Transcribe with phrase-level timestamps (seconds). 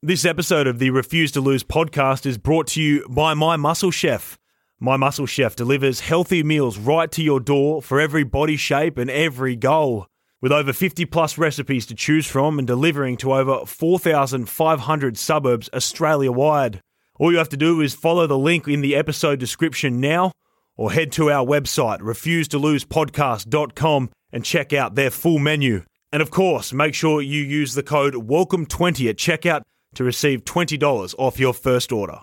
[0.00, 3.90] This episode of the Refuse to Lose podcast is brought to you by My Muscle
[3.90, 4.38] Chef.
[4.78, 9.10] My Muscle Chef delivers healthy meals right to your door for every body shape and
[9.10, 10.06] every goal.
[10.40, 16.30] With over 50 plus recipes to choose from and delivering to over 4,500 suburbs Australia
[16.30, 16.80] wide.
[17.18, 20.30] All you have to do is follow the link in the episode description now
[20.76, 25.82] or head to our website, refusetolosepodcast.com, and check out their full menu.
[26.12, 29.62] And of course, make sure you use the code WELCOME20 at checkout
[29.94, 32.20] to receive $20 off your first order.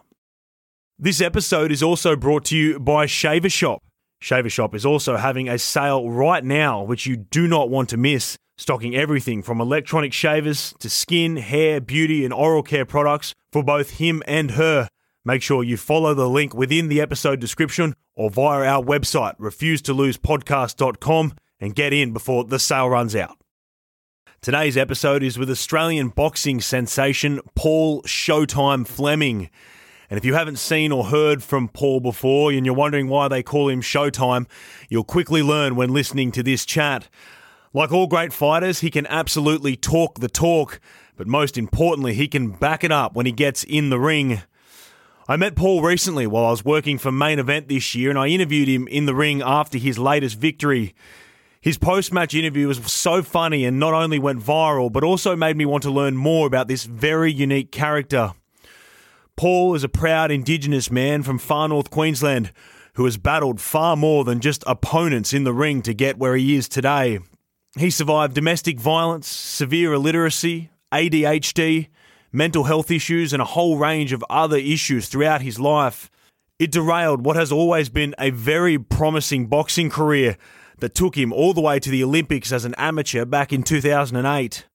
[0.98, 3.84] This episode is also brought to you by Shaver Shop.
[4.22, 7.98] Shaver Shop is also having a sale right now, which you do not want to
[7.98, 13.62] miss, stocking everything from electronic shavers to skin, hair, beauty, and oral care products for
[13.64, 14.88] both him and her.
[15.26, 21.34] Make sure you follow the link within the episode description or via our website, refusetolosepodcast.com,
[21.60, 23.38] and get in before the sale runs out.
[24.46, 29.50] Today's episode is with Australian boxing sensation Paul Showtime Fleming.
[30.08, 33.42] And if you haven't seen or heard from Paul before and you're wondering why they
[33.42, 34.46] call him Showtime,
[34.88, 37.10] you'll quickly learn when listening to this chat.
[37.74, 40.80] Like all great fighters, he can absolutely talk the talk,
[41.18, 44.44] but most importantly, he can back it up when he gets in the ring.
[45.28, 48.28] I met Paul recently while I was working for Main Event this year, and I
[48.28, 50.94] interviewed him in the ring after his latest victory.
[51.66, 55.58] His post match interview was so funny and not only went viral, but also made
[55.58, 58.34] me want to learn more about this very unique character.
[59.36, 62.52] Paul is a proud Indigenous man from far north Queensland
[62.94, 66.56] who has battled far more than just opponents in the ring to get where he
[66.56, 67.18] is today.
[67.80, 71.88] He survived domestic violence, severe illiteracy, ADHD,
[72.32, 76.12] mental health issues, and a whole range of other issues throughout his life.
[76.60, 80.38] It derailed what has always been a very promising boxing career
[80.80, 84.66] that took him all the way to the Olympics as an amateur back in 2008.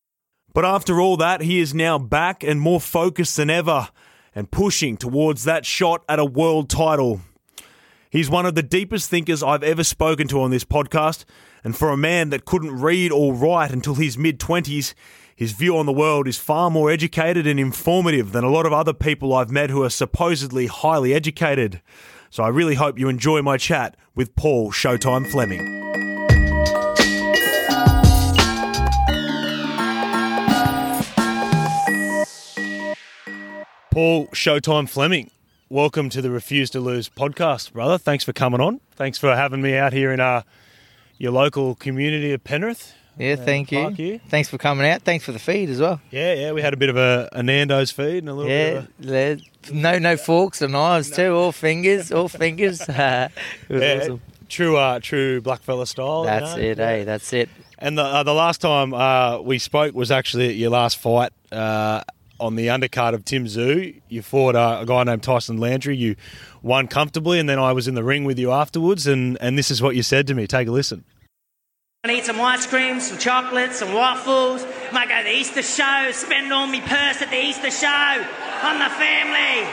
[0.52, 3.88] But after all that, he is now back and more focused than ever
[4.34, 7.20] and pushing towards that shot at a world title.
[8.10, 11.24] He's one of the deepest thinkers I've ever spoken to on this podcast,
[11.62, 14.94] and for a man that couldn't read or write until his mid 20s,
[15.36, 18.72] his view on the world is far more educated and informative than a lot of
[18.72, 21.80] other people I've met who are supposedly highly educated.
[22.30, 25.79] So I really hope you enjoy my chat with Paul Showtime Fleming.
[33.90, 35.30] Paul Showtime Fleming,
[35.68, 37.98] welcome to the Refuse to Lose podcast, brother.
[37.98, 38.80] Thanks for coming on.
[38.92, 40.42] Thanks for having me out here in uh,
[41.18, 42.94] your local community of Penrith.
[43.18, 43.88] Yeah, thank you.
[43.90, 44.20] here.
[44.28, 45.02] Thanks for coming out.
[45.02, 46.00] Thanks for the feed as well.
[46.10, 48.84] Yeah, yeah, we had a bit of a, a Nando's feed and a little Yeah,
[49.00, 51.34] bit of le- no, no forks or knives too.
[51.34, 52.80] All fingers, all fingers.
[52.88, 53.30] it
[53.68, 54.20] was yeah, awesome.
[54.48, 56.20] true, uh, true blackfella style.
[56.20, 56.62] you That's know?
[56.62, 57.04] it, eh?
[57.04, 57.48] That's it.
[57.78, 61.32] And the uh, the last time uh, we spoke was actually at your last fight
[61.50, 62.02] uh,
[62.40, 64.00] on the undercard of Tim Tszyu.
[64.08, 65.96] You fought uh, a guy named Tyson Lantry.
[65.96, 66.16] You
[66.62, 69.06] won comfortably, and then I was in the ring with you afterwards.
[69.06, 70.46] And, and this is what you said to me.
[70.46, 71.04] Take a listen.
[72.02, 74.64] I need some ice cream, some chocolates, some waffles.
[74.90, 78.78] Might go to the Easter show, spend all my purse at the Easter show on
[78.78, 79.68] the family.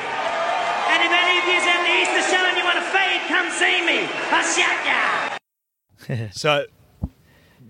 [0.90, 3.50] And if any of you's at the Easter show and you want to feed, come
[3.50, 4.08] see me.
[4.30, 6.28] I'll shut ya.
[6.34, 6.66] So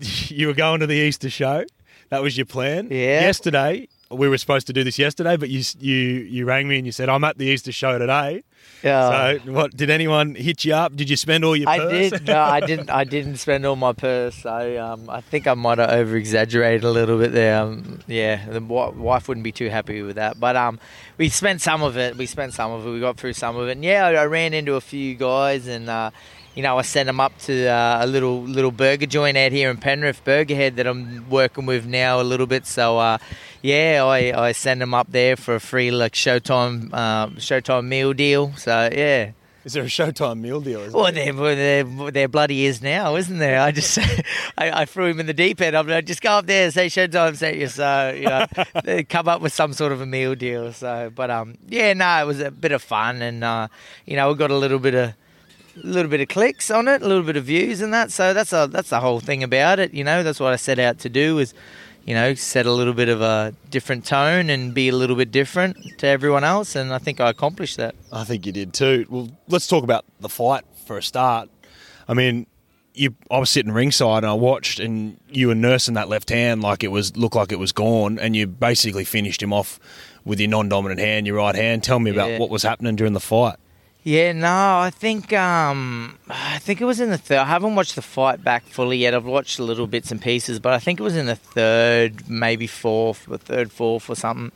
[0.28, 1.64] you were going to the Easter show.
[2.10, 2.88] That was your plan.
[2.90, 3.20] Yeah.
[3.20, 6.86] Yesterday we were supposed to do this yesterday, but you you you rang me and
[6.86, 8.42] you said I'm at the Easter show today.
[8.82, 9.38] Yeah.
[9.38, 9.76] So what?
[9.76, 10.94] Did anyone hit you up?
[10.96, 12.10] Did you spend all your I purse?
[12.10, 12.26] did.
[12.26, 12.90] No, I didn't.
[12.90, 14.46] I didn't spend all my purse.
[14.46, 17.60] I um, I think I might have over exaggerated a little bit there.
[17.60, 20.40] Um, yeah, the wi- wife wouldn't be too happy with that.
[20.40, 20.78] But um,
[21.18, 22.16] we spent some of it.
[22.16, 22.90] We spent some of it.
[22.90, 23.72] We got through some of it.
[23.72, 25.88] And yeah, I, I ran into a few guys and.
[25.88, 26.10] Uh,
[26.58, 29.70] you know, I sent them up to uh, a little little burger joint out here
[29.70, 32.66] in Penrith, Burgerhead, that I'm working with now a little bit.
[32.66, 33.18] So, uh,
[33.62, 38.12] yeah, I, I send them up there for a free like Showtime uh, Showtime meal
[38.12, 38.54] deal.
[38.56, 39.30] So, yeah.
[39.64, 40.90] Is there a Showtime meal deal?
[40.90, 43.60] Well, there, there, there bloody is now, isn't there?
[43.60, 43.96] I just,
[44.58, 45.76] I, I threw him in the deep end.
[45.76, 47.68] I'm like, just go up there, say Showtime sent you.
[47.68, 48.46] So, you know,
[48.84, 50.72] they come up with some sort of a meal deal.
[50.72, 53.68] So, but um, yeah, no, it was a bit of fun, and uh,
[54.06, 55.14] you know, we got a little bit of,
[55.82, 58.10] a little bit of clicks on it, a little bit of views and that.
[58.12, 59.94] So that's a that's the whole thing about it.
[59.94, 61.54] You know, that's what I set out to do is,
[62.04, 65.30] you know, set a little bit of a different tone and be a little bit
[65.30, 67.94] different to everyone else, and I think I accomplished that.
[68.12, 69.06] I think you did too.
[69.08, 71.50] Well, let's talk about the fight for a start.
[72.08, 72.46] I mean,
[72.94, 76.62] you, I was sitting ringside and I watched, and you were nursing that left hand
[76.62, 79.78] like it was looked like it was gone, and you basically finished him off
[80.24, 81.82] with your non-dominant hand, your right hand.
[81.84, 82.38] Tell me about Yeah.
[82.38, 83.56] what was happening during the fight.
[84.04, 87.38] Yeah, no, I think um, I think it was in the third.
[87.38, 89.14] I haven't watched the fight back fully yet.
[89.14, 92.66] I've watched little bits and pieces, but I think it was in the third, maybe
[92.66, 94.52] fourth, or third, fourth, or something.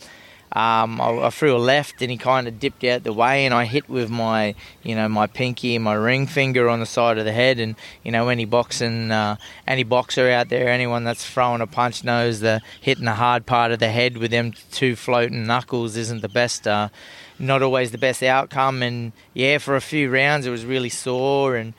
[0.54, 3.54] um, I, I threw a left and he kind of dipped out the way and
[3.54, 7.18] I hit with my you know my pinky and my ring finger on the side
[7.18, 7.74] of the head and
[8.04, 9.36] you know any boxing uh,
[9.66, 13.72] any boxer out there anyone that's throwing a punch knows the hitting the hard part
[13.72, 16.88] of the head with them two floating knuckles isn't the best uh,
[17.38, 21.56] not always the best outcome and yeah for a few rounds it was really sore
[21.56, 21.74] and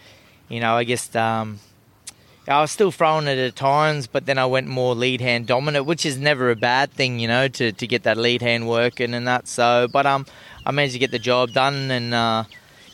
[0.49, 1.59] you know I guess um,
[2.47, 5.85] I was still throwing it at times, but then I went more lead hand dominant,
[5.85, 9.13] which is never a bad thing, you know, to, to get that lead hand working
[9.13, 9.47] and that.
[9.47, 10.25] So, but um,
[10.65, 12.43] I managed to get the job done and uh,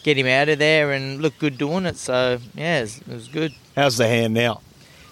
[0.03, 1.97] get him out of there and look good doing it.
[1.97, 3.53] So yeah, it was, it was good.
[3.75, 4.61] How's the hand now?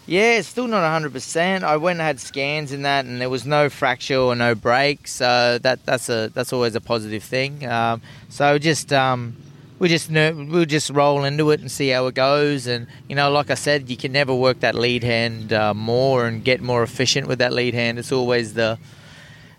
[0.08, 1.64] Yeah, it's still not 100%.
[1.64, 5.06] I went and had scans in that, and there was no fracture or no break,
[5.06, 7.68] so that that's a that's always a positive thing.
[7.68, 9.36] Um, so just um,
[9.80, 12.68] we just we'll just roll into it and see how it goes.
[12.68, 16.26] And you know, like I said, you can never work that lead hand uh, more
[16.26, 18.00] and get more efficient with that lead hand.
[18.00, 18.80] It's always the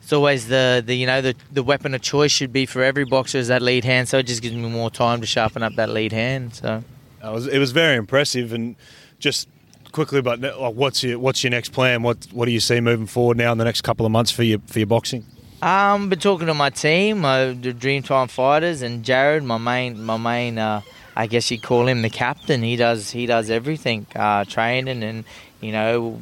[0.01, 3.05] it's always the, the you know the, the weapon of choice should be for every
[3.05, 4.09] boxer is that lead hand.
[4.09, 6.55] So it just gives me more time to sharpen up that lead hand.
[6.55, 6.83] So
[7.23, 8.77] it was, it was very impressive and
[9.19, 9.49] just
[9.93, 12.03] quickly, but like, what's your what's your next plan?
[12.03, 14.43] What what do you see moving forward now in the next couple of months for
[14.43, 15.25] your for your boxing?
[15.61, 20.17] Um, been talking to my team, uh, the Dreamtime Fighters, and Jared, my main my
[20.17, 20.59] main.
[20.59, 20.83] Uh,
[21.17, 22.63] I guess you'd call him the captain.
[22.63, 25.25] He does he does everything, uh, training and
[25.61, 26.17] you know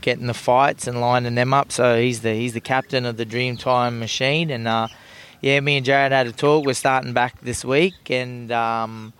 [0.00, 1.70] getting the fights and lining them up.
[1.70, 4.50] So he's the he's the captain of the Dreamtime machine.
[4.50, 4.88] And uh,
[5.42, 6.64] yeah, me and Jared had a talk.
[6.64, 9.12] We're starting back this week, and um,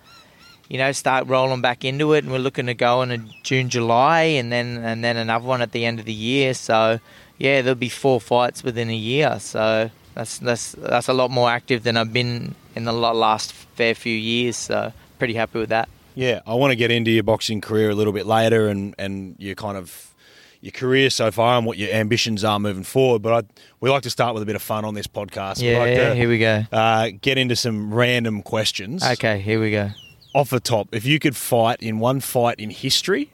[0.71, 4.21] you know, start rolling back into it, and we're looking to go in June, July,
[4.21, 6.53] and then and then another one at the end of the year.
[6.53, 7.01] So,
[7.37, 9.37] yeah, there'll be four fights within a year.
[9.41, 13.93] So that's that's that's a lot more active than I've been in the last fair
[13.93, 14.55] few years.
[14.55, 15.89] So pretty happy with that.
[16.15, 19.35] Yeah, I want to get into your boxing career a little bit later, and and
[19.39, 20.13] your kind of
[20.61, 23.21] your career so far and what your ambitions are moving forward.
[23.21, 25.61] But I, we like to start with a bit of fun on this podcast.
[25.61, 26.63] Yeah, like yeah to, here we go.
[26.71, 29.03] Uh, get into some random questions.
[29.03, 29.89] Okay, here we go
[30.33, 33.31] off the top, if you could fight in one fight in history,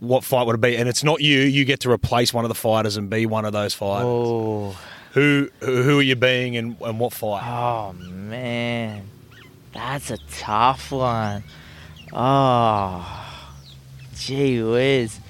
[0.00, 0.76] what fight would it be?
[0.76, 1.40] And it's not you.
[1.40, 4.06] You get to replace one of the fighters and be one of those fighters.
[4.06, 4.78] Oh.
[5.12, 7.42] Who who are you being and, and what fight?
[7.44, 9.06] Oh man,
[9.74, 11.44] that's a tough one.
[12.14, 13.28] Oh,
[14.16, 15.20] gee whiz.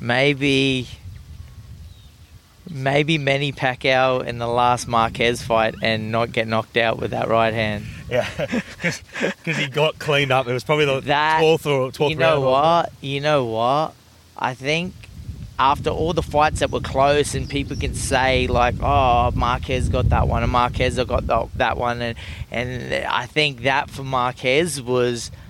[0.00, 0.88] Maybe
[2.70, 7.28] maybe Manny Pacquiao in the last Marquez fight and not get knocked out with that
[7.28, 7.84] right hand.
[8.08, 8.28] Yeah,
[8.82, 10.46] because he got cleaned up.
[10.46, 12.44] It was probably the that, 12th or 12th You know round.
[12.44, 12.92] what?
[13.00, 13.94] You know what?
[14.36, 14.94] I think
[15.58, 20.10] after all the fights that were close and people can say like, oh, Marquez got
[20.10, 22.02] that one and Marquez got that one.
[22.02, 22.18] And,
[22.50, 25.30] and I think that for Marquez was–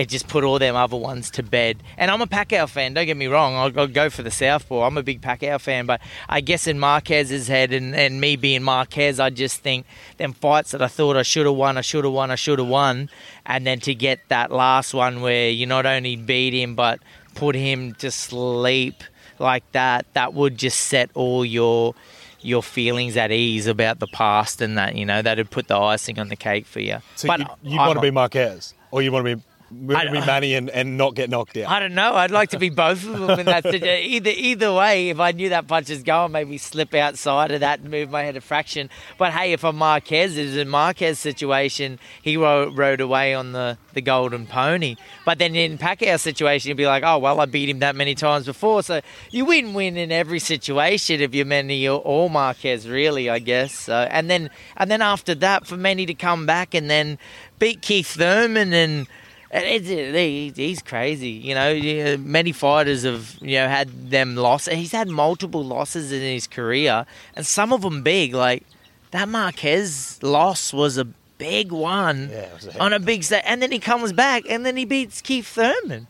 [0.00, 1.82] it just put all them other ones to bed.
[1.98, 2.94] And I'm a Pacquiao fan.
[2.94, 3.54] Don't get me wrong.
[3.54, 4.86] I'll, I'll, go for the Southpaw.
[4.86, 5.84] I'm a big Pacquiao fan.
[5.84, 9.84] But I guess in Marquez's head and, and me being Marquez, I just think
[10.16, 12.58] them fights that I thought I should have won, I should have won, I should
[12.58, 13.10] have won,
[13.44, 17.00] and then to get that last one where you not only beat him but
[17.34, 19.04] put him to sleep
[19.38, 21.94] like that, that would just set all your
[22.40, 26.18] your feelings at ease about the past and that you know that'd put the icing
[26.18, 26.96] on the cake for you.
[27.16, 30.54] So but you, you want to be Marquez, or you want to be Moving money
[30.54, 31.70] and, and not get knocked out.
[31.70, 32.14] I don't know.
[32.14, 34.10] I'd like to be both of them in that situation.
[34.10, 37.80] Either either way, if I knew that punch is going, maybe slip outside of that
[37.80, 38.90] and move my head a fraction.
[39.16, 41.98] But hey, if I'm Marquez, it's a Marquez situation.
[42.20, 44.96] He rode, rode away on the, the golden pony.
[45.24, 48.14] But then in Pacquiao's situation, you'd be like, oh well, I beat him that many
[48.14, 48.82] times before.
[48.82, 49.00] So
[49.30, 53.72] you win win in every situation if you're Manny or, or Marquez, really, I guess.
[53.72, 57.18] So and then and then after that, for Manny to come back and then
[57.58, 59.06] beat Keith Thurman and
[59.52, 62.16] it's, uh, he's crazy, you know.
[62.18, 64.74] Many fighters have, you know, had them losses.
[64.74, 67.04] He's had multiple losses in his career,
[67.34, 68.32] and some of them big.
[68.32, 68.62] Like
[69.10, 71.04] that Marquez loss was a
[71.38, 74.76] big one yeah, a on a big set, and then he comes back, and then
[74.76, 76.06] he beats Keith Thurman,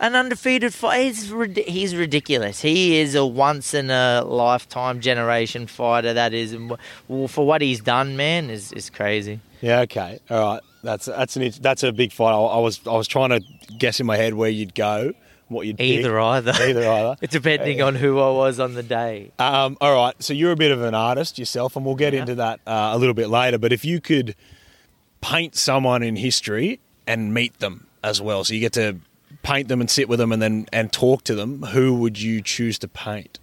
[0.00, 1.02] an undefeated fighter.
[1.02, 2.62] He's, he's ridiculous.
[2.62, 6.14] He is a once in a lifetime generation fighter.
[6.14, 6.56] That is,
[7.28, 9.40] for what he's done, man, is is crazy.
[9.60, 9.80] Yeah.
[9.80, 10.18] Okay.
[10.30, 10.62] All right.
[10.84, 12.32] That's that's an that's a big fight.
[12.32, 13.40] I, I, was I was trying to
[13.78, 15.12] guess in my head where you'd go,
[15.48, 16.20] what you'd either pick.
[16.20, 17.16] either either either.
[17.22, 19.32] it's depending on who I was on the day.
[19.38, 22.20] Um, all right, so you're a bit of an artist yourself, and we'll get yeah.
[22.20, 23.58] into that uh, a little bit later.
[23.58, 24.36] But if you could
[25.20, 28.98] paint someone in history and meet them as well, so you get to
[29.42, 32.42] paint them and sit with them and then and talk to them, who would you
[32.42, 33.38] choose to paint?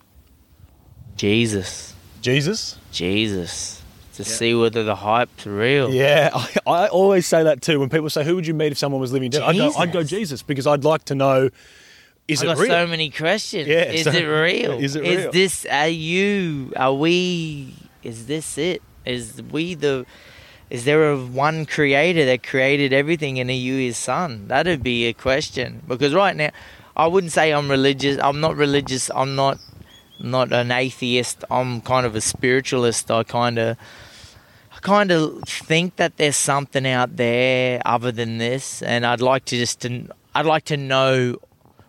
[1.18, 1.96] Jesus.
[2.22, 2.78] Jesus.
[2.92, 3.81] Jesus
[4.16, 4.30] to yeah.
[4.30, 5.90] see whether the hype's real.
[5.90, 7.80] Yeah, I, I, always say that too.
[7.80, 9.92] When people say, "Who would you meet if someone was living dead?" I go, "I'd
[9.92, 11.50] go Jesus," because I'd like to know.
[12.28, 12.70] Is I it got real?
[12.70, 13.68] so many questions.
[13.68, 14.72] Yeah, is so, it real?
[14.74, 15.12] Is it real?
[15.12, 15.66] Is this?
[15.66, 16.72] Are you?
[16.76, 17.74] Are we?
[18.04, 18.82] is this it?
[19.06, 20.06] Is we the
[20.70, 24.48] is there a one creator that created everything and are you his son?
[24.48, 25.82] That'd be a question.
[25.88, 26.52] Because right now
[26.96, 28.18] I wouldn't say I'm religious.
[28.22, 29.12] I'm not religious.
[29.14, 29.60] I'm not
[30.24, 31.44] not an atheist.
[31.50, 33.10] I'm kind of a spiritualist.
[33.12, 33.78] I kind of
[34.74, 39.46] I kind of think that there's something out there other than this and I'd like
[39.46, 41.38] to just to, I'd like to know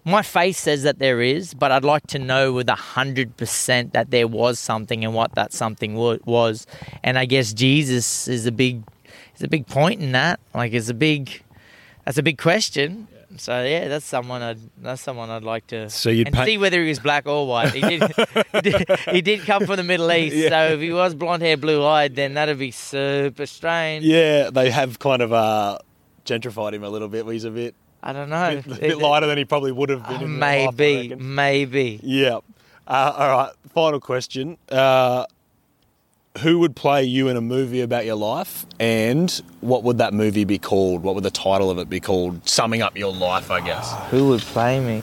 [0.05, 3.93] my face says that there is, but I'd like to know with a hundred percent
[3.93, 6.67] that there was something and what that something was.
[7.05, 8.83] And I guess Jesus is a big,
[9.37, 10.41] is a big point in that.
[10.55, 11.43] Like, it's a big,
[12.05, 13.07] that's a big question.
[13.37, 16.83] So yeah, that's someone I'd that's someone I'd like to so you'd and see whether
[16.83, 17.73] he was black or white.
[17.73, 18.03] He did,
[18.53, 20.49] he did, he did come from the Middle East, yeah.
[20.49, 24.05] so if he was blonde hair, blue eyed, then that'd be super strange.
[24.05, 25.79] Yeah, they have kind of uh,
[26.25, 27.27] gentrified him a little bit.
[27.27, 28.59] He's a bit I don't know.
[28.59, 30.25] A bit, a bit lighter than he probably would have been.
[30.25, 32.01] Uh, maybe, life, maybe.
[32.03, 32.39] Yeah.
[32.87, 33.53] Uh, all right.
[33.75, 34.57] Final question.
[34.69, 35.25] Uh,
[36.39, 40.45] who would play you in a movie about your life, and what would that movie
[40.45, 41.03] be called?
[41.03, 42.49] What would the title of it be called?
[42.49, 43.93] Summing up your life, I guess.
[44.11, 45.03] Who would play me?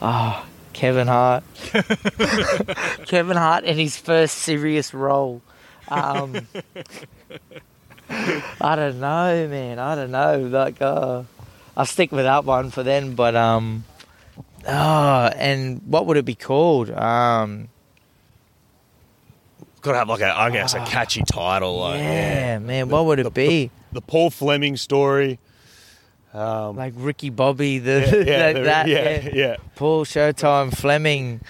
[0.00, 1.42] Ah, oh, Kevin Hart.
[3.06, 5.42] Kevin Hart in his first serious role.
[5.88, 6.46] Um,
[8.08, 9.78] I don't know, man.
[9.78, 10.38] I don't know.
[10.40, 11.24] Like, uh,
[11.76, 13.14] I'll stick with that one for then.
[13.14, 13.84] But um,
[14.66, 16.90] oh, and what would it be called?
[16.90, 17.68] Um,
[19.86, 20.86] gotta have like a, I guess, a ah.
[20.86, 21.78] catchy title.
[21.78, 22.88] Like, yeah, yeah, man.
[22.88, 23.70] What would it the, be?
[23.92, 25.38] The, the, Paul Fleming story.
[26.34, 29.56] Um, like Ricky Bobby, the yeah, yeah, that, that, yeah, yeah, yeah.
[29.74, 31.40] Paul Showtime Fleming,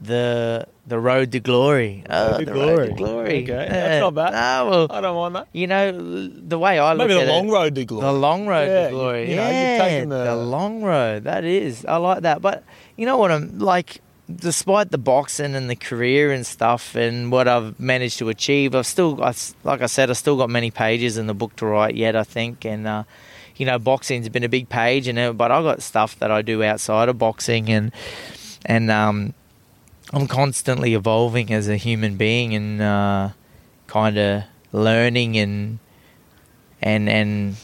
[0.00, 2.04] the the road to glory.
[2.08, 2.76] Oh, the glory.
[2.76, 3.42] road to glory.
[3.42, 4.32] Okay, that's not bad.
[4.32, 5.48] No, well, I don't mind that.
[5.52, 8.04] You know the way I look at maybe the long it, road to glory.
[8.04, 9.22] The long road yeah, to glory.
[9.22, 10.24] You, you know, yeah, the...
[10.24, 11.24] the long road.
[11.24, 11.86] That is.
[11.86, 12.42] I like that.
[12.42, 12.64] But
[12.96, 13.30] you know what?
[13.32, 14.00] I'm like.
[14.34, 18.86] Despite the boxing and the career and stuff and what I've managed to achieve, I've
[18.86, 21.94] still, I, like I said, I've still got many pages in the book to write
[21.94, 22.16] yet.
[22.16, 23.04] I think, and uh,
[23.56, 26.42] you know, boxing's been a big page, and uh, but I've got stuff that I
[26.42, 27.92] do outside of boxing, and
[28.64, 29.34] and um,
[30.12, 33.30] I'm constantly evolving as a human being and uh,
[33.86, 35.78] kind of learning and
[36.82, 37.56] and and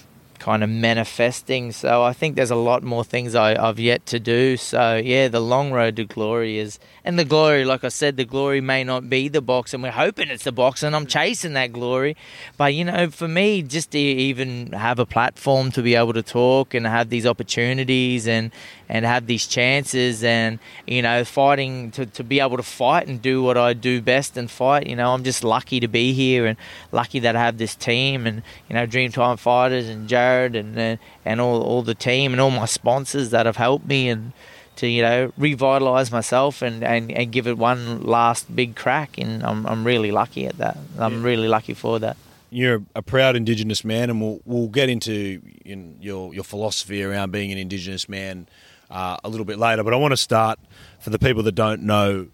[0.43, 1.71] kind of manifesting.
[1.71, 4.57] So I think there's a lot more things I, have yet to do.
[4.57, 8.25] So yeah, the long road to glory is, and the glory, like I said, the
[8.25, 11.11] glory may not be the box, and we're hoping it's the box, and I'm mm.
[11.11, 12.17] chasing that glory.
[12.57, 16.25] But you know, for me, just to even have a platform to be able to
[16.25, 18.51] talk and have these opportunities and
[18.93, 23.23] and have these chances and you know fighting to, to be able to fight and
[23.23, 24.87] do what I do best and fight.
[24.87, 26.59] You know I'm just lucky to be here and
[26.93, 31.41] lucky that I have this team and you know Dreamtime Fighters and Jared and and
[31.41, 34.33] all, all the team and all my sponsors that have helped me and
[34.77, 39.17] to you know revitalize myself and, and, and give it one last big crack.
[39.17, 40.77] And I'm, I'm really lucky at that.
[40.99, 41.29] I'm yeah.
[41.29, 42.19] really lucky for that.
[42.51, 47.33] You're a proud Indigenous man, and we'll we'll get into in your your philosophy around
[47.33, 48.47] being an Indigenous man
[48.93, 49.83] uh, a little bit later.
[49.83, 50.61] But I want to start
[51.01, 52.29] for the people that don't know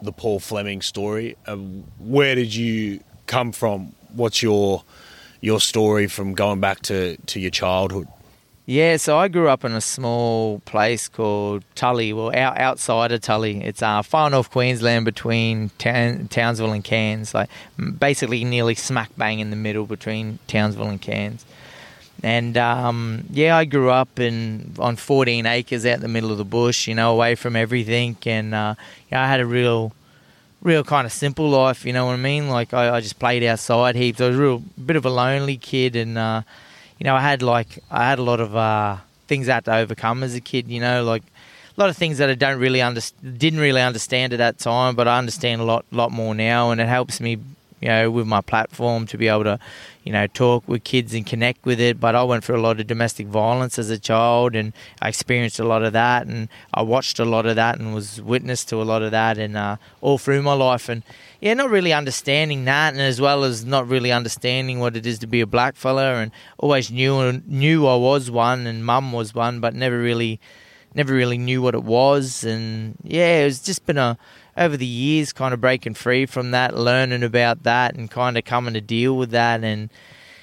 [0.00, 1.36] the Paul Fleming story.
[1.46, 1.56] Uh,
[1.98, 3.94] where did you come from?
[4.14, 4.84] What's your
[5.40, 8.08] your story from going back to, to your childhood?
[8.66, 13.22] Yeah, so I grew up in a small place called Tully, well, out, outside of
[13.22, 13.64] Tully.
[13.64, 17.48] It's uh, far north Queensland between Townsville and Cairns, like
[17.98, 21.46] basically nearly smack bang in the middle between Townsville and Cairns.
[22.22, 26.38] And um, yeah, I grew up in on 14 acres out in the middle of
[26.38, 28.16] the bush, you know, away from everything.
[28.26, 28.74] And uh,
[29.12, 29.92] I had a real,
[30.60, 32.48] real kind of simple life, you know what I mean?
[32.48, 34.20] Like I, I just played outside heaps.
[34.20, 36.42] I was a real bit of a lonely kid, and uh,
[36.98, 38.96] you know, I had like I had a lot of uh,
[39.28, 40.68] things I had to overcome as a kid.
[40.68, 44.32] You know, like a lot of things that I don't really under, didn't really understand
[44.32, 47.38] at that time, but I understand a lot, lot more now, and it helps me
[47.80, 49.58] you know, with my platform to be able to,
[50.08, 52.00] you know, talk with kids and connect with it.
[52.00, 54.72] But I went through a lot of domestic violence as a child, and
[55.02, 58.18] I experienced a lot of that, and I watched a lot of that, and was
[58.22, 61.02] witness to a lot of that, and uh, all through my life, and
[61.42, 65.18] yeah, not really understanding that, and as well as not really understanding what it is
[65.18, 69.34] to be a black fella, and always knew knew I was one, and mum was
[69.34, 70.40] one, but never really,
[70.94, 74.16] never really knew what it was, and yeah, it's just been a
[74.58, 78.44] over the years, kind of breaking free from that, learning about that, and kind of
[78.44, 79.90] coming to deal with that, and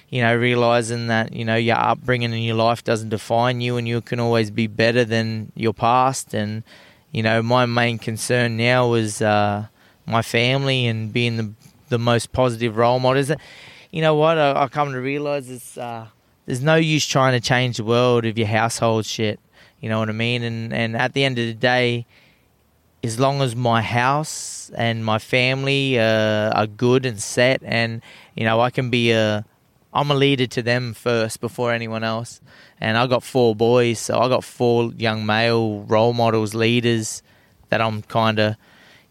[0.10, 3.88] you know, realizing that you know your upbringing and your life doesn't define you, and
[3.88, 6.34] you can always be better than your past.
[6.34, 6.63] And
[7.12, 9.67] you know, my main concern now is uh,
[10.05, 11.53] my family and being the
[11.89, 13.36] the most positive role model.
[13.91, 16.07] You know what I, I come to realize is uh,
[16.45, 19.39] there's no use trying to change the world if your household shit.
[19.81, 20.43] You know what I mean?
[20.43, 22.05] And and at the end of the day
[23.05, 28.01] as long as my house and my family uh, are good and set, and
[28.35, 29.45] you know, I can be a
[29.93, 32.41] I'm a leader to them first before anyone else.
[32.81, 37.24] And I got four boys, so I got four young male role models, leaders
[37.69, 38.55] that I'm kind of,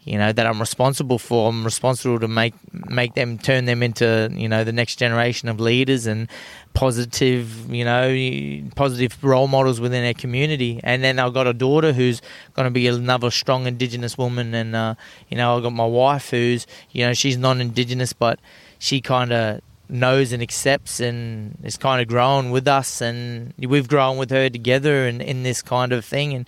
[0.05, 1.49] you know, that I'm responsible for.
[1.49, 5.59] I'm responsible to make make them turn them into, you know, the next generation of
[5.59, 6.29] leaders and
[6.75, 10.79] positive, you know, positive role models within their community.
[10.83, 12.21] And then I've got a daughter who's
[12.53, 14.93] going to be another strong Indigenous woman, and uh,
[15.29, 18.39] you know, I've got my wife who's, you know, she's non-Indigenous, but
[18.77, 23.87] she kind of knows and accepts and is kind of grown with us and we've
[23.87, 26.47] grown with her together and in this kind of thing and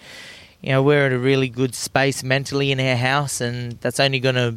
[0.61, 4.19] you know we're in a really good space mentally in our house and that's only
[4.19, 4.55] going to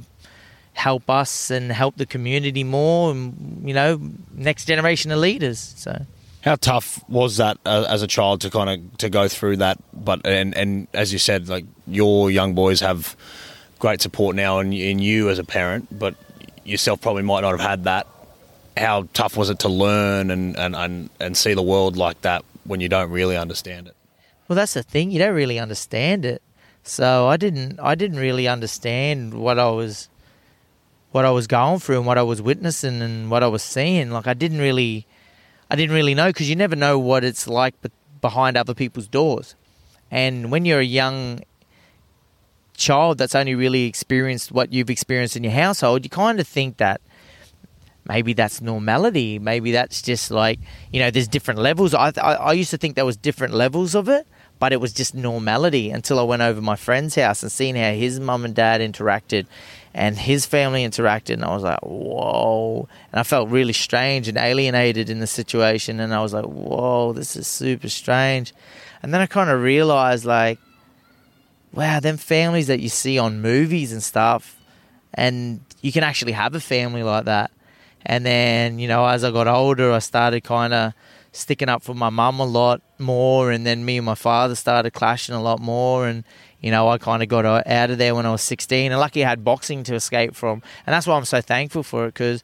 [0.73, 4.01] help us and help the community more and you know
[4.33, 6.07] next generation of leaders so.
[6.43, 9.77] How tough was that uh, as a child to kind of to go through that?
[9.93, 13.15] But and and as you said like your young boys have
[13.79, 16.15] great support now in, in you as a parent but
[16.65, 18.07] yourself probably might not have had that.
[18.77, 22.45] How tough was it to learn and, and, and, and see the world like that
[22.65, 23.97] when you don't really understand it?
[24.51, 25.13] Well, that's the thing.
[25.13, 26.43] You don't really understand it.
[26.83, 27.79] So I didn't.
[27.79, 30.09] I didn't really understand what I was,
[31.13, 34.11] what I was going through and what I was witnessing and what I was seeing.
[34.11, 35.07] Like I didn't really,
[35.71, 37.77] I didn't really know because you never know what it's like
[38.21, 39.55] behind other people's doors.
[40.11, 41.43] And when you're a young
[42.77, 46.79] child that's only really experienced what you've experienced in your household, you kind of think
[46.79, 47.01] that
[48.05, 49.39] maybe that's normality.
[49.39, 50.59] Maybe that's just like
[50.93, 51.95] you know, there's different levels.
[51.95, 54.27] I, I, I used to think there was different levels of it,
[54.61, 57.93] but it was just normality until I went over my friend's house and seen how
[57.93, 59.47] his mum and dad interacted,
[59.93, 62.89] and his family interacted, and I was like, whoa!
[63.11, 67.13] And I felt really strange and alienated in the situation, and I was like, whoa,
[67.13, 68.55] this is super strange.
[69.03, 70.61] And then I kind of realized like,
[71.73, 74.57] wow, them families that you see on movies and stuff,
[75.13, 77.51] and you can actually have a family like that
[78.05, 80.93] and then, you know, as I got older, I started kind of
[81.33, 83.51] sticking up for my mum a lot more.
[83.51, 86.07] And then me and my father started clashing a lot more.
[86.07, 86.25] And,
[86.61, 88.93] you know, I kind of got out of there when I was 16.
[88.93, 90.63] And lucky I had boxing to escape from.
[90.87, 92.43] And that's why I'm so thankful for it because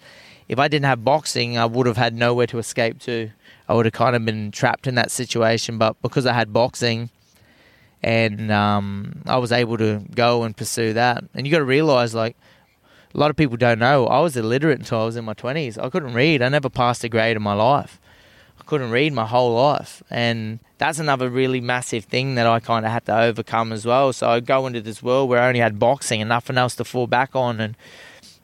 [0.49, 3.31] if I didn't have boxing, I would have had nowhere to escape to.
[3.69, 5.79] I would have kind of been trapped in that situation.
[5.79, 7.11] But because I had boxing,
[8.03, 11.25] and um, I was able to go and pursue that.
[11.35, 12.37] And you got to realize, like,
[13.15, 14.07] a lot of people don't know.
[14.07, 15.83] I was illiterate until I was in my 20s.
[15.83, 16.43] I couldn't read.
[16.43, 18.01] I never passed a grade in my life.
[18.67, 20.03] Couldn't read my whole life.
[20.11, 24.13] And that's another really massive thing that I kind of had to overcome as well.
[24.13, 26.85] So I go into this world where I only had boxing and nothing else to
[26.85, 27.77] fall back on and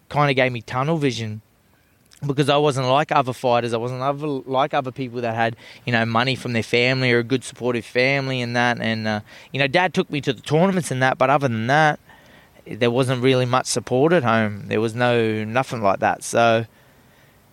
[0.08, 1.42] kind of gave me tunnel vision
[2.24, 3.74] because I wasn't like other fighters.
[3.74, 7.18] I wasn't other, like other people that had, you know, money from their family or
[7.18, 8.80] a good supportive family and that.
[8.80, 9.20] And, uh,
[9.52, 11.98] you know, dad took me to the tournaments and that, but other than that,
[12.64, 14.68] there wasn't really much support at home.
[14.68, 16.22] There was no nothing like that.
[16.22, 16.66] So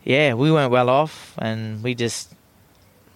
[0.03, 2.34] yeah, we weren't well off, and we just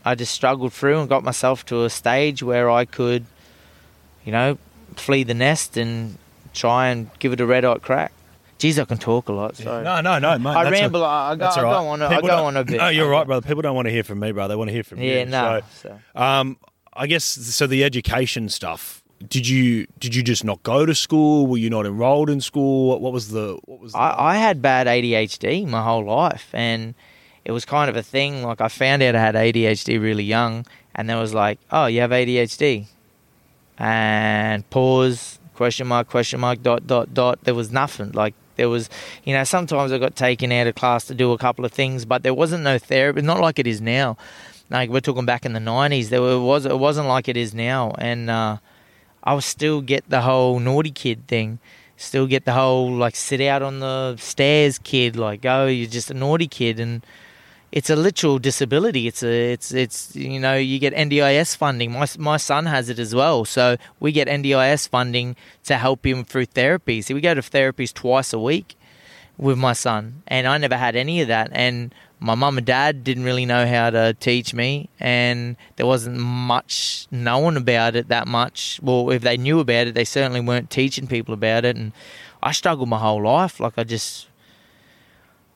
[0.06, 3.26] I just struggled through and got myself to a stage where I could,
[4.26, 4.58] you know,
[4.96, 6.18] flee the nest and
[6.54, 8.12] try and give it a red hot crack.
[8.58, 9.58] Geez, I can talk a lot.
[9.58, 9.84] Sorry.
[9.84, 10.50] No, no, no, mate.
[10.52, 11.04] I ramble.
[11.04, 12.02] A, I go, I go on.
[12.02, 12.78] A, I go on a bit.
[12.78, 13.46] No, you're right, brother.
[13.46, 14.54] People don't want to hear from me, brother.
[14.54, 15.18] They want to hear from yeah, you.
[15.20, 15.62] Yeah, no.
[15.74, 16.22] So, so.
[16.22, 16.58] Um,
[16.94, 17.68] I guess so.
[17.68, 21.48] The education stuff did you did you just not go to school?
[21.48, 22.90] Were you not enrolled in school?
[22.90, 23.94] What, what was the what was?
[23.94, 23.98] The...
[23.98, 26.96] I, I had bad ADHD my whole life, and
[27.46, 28.44] it was kind of a thing.
[28.44, 32.02] Like I found out I had ADHD really young, and there was like, oh, you
[32.02, 32.86] have ADHD,
[33.78, 37.44] and pause question mark question mark dot dot dot.
[37.44, 38.90] There was nothing like there was,
[39.24, 42.06] you know, sometimes I got taken out of class to do a couple of things,
[42.06, 43.22] but there wasn't no therapy.
[43.22, 44.18] Not like it is now.
[44.70, 47.94] Like we're talking back in the nineties, there was it wasn't like it is now,
[47.98, 48.30] and.
[48.30, 48.58] Uh,
[49.24, 51.60] I would still get the whole naughty kid thing.
[51.96, 56.12] Still get the whole like sit out on the stairs kid, like oh you're just
[56.12, 57.06] a naughty kid, and
[57.74, 59.08] it's a literal disability.
[59.08, 61.92] It's a it's it's you know you get NDIS funding.
[61.92, 66.24] My my son has it as well, so we get NDIS funding to help him
[66.24, 67.02] through therapy.
[67.02, 68.76] So we go to therapies twice a week
[69.40, 71.50] with my son, and I never had any of that.
[71.52, 76.20] And my mum and dad didn't really know how to teach me, and there wasn't
[76.20, 78.80] much known about it that much.
[78.84, 81.76] Well, if they knew about it, they certainly weren't teaching people about it.
[81.76, 81.92] And
[82.44, 83.60] I struggled my whole life.
[83.60, 84.28] Like I just,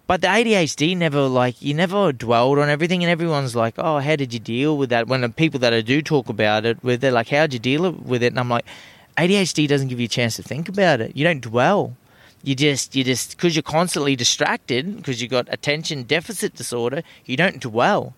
[0.08, 4.16] but the ADHD never like you never dwelled on everything, and everyone's like, "Oh, how
[4.16, 7.02] did you deal with that?" When the people that I do talk about it with,
[7.02, 8.66] they're like, "How'd you deal with it?" And I'm like,
[9.18, 11.16] ADHD doesn't give you a chance to think about it.
[11.16, 11.96] You don't dwell
[12.44, 17.36] you just you just because you're constantly distracted because you've got attention deficit disorder you
[17.36, 18.14] don't dwell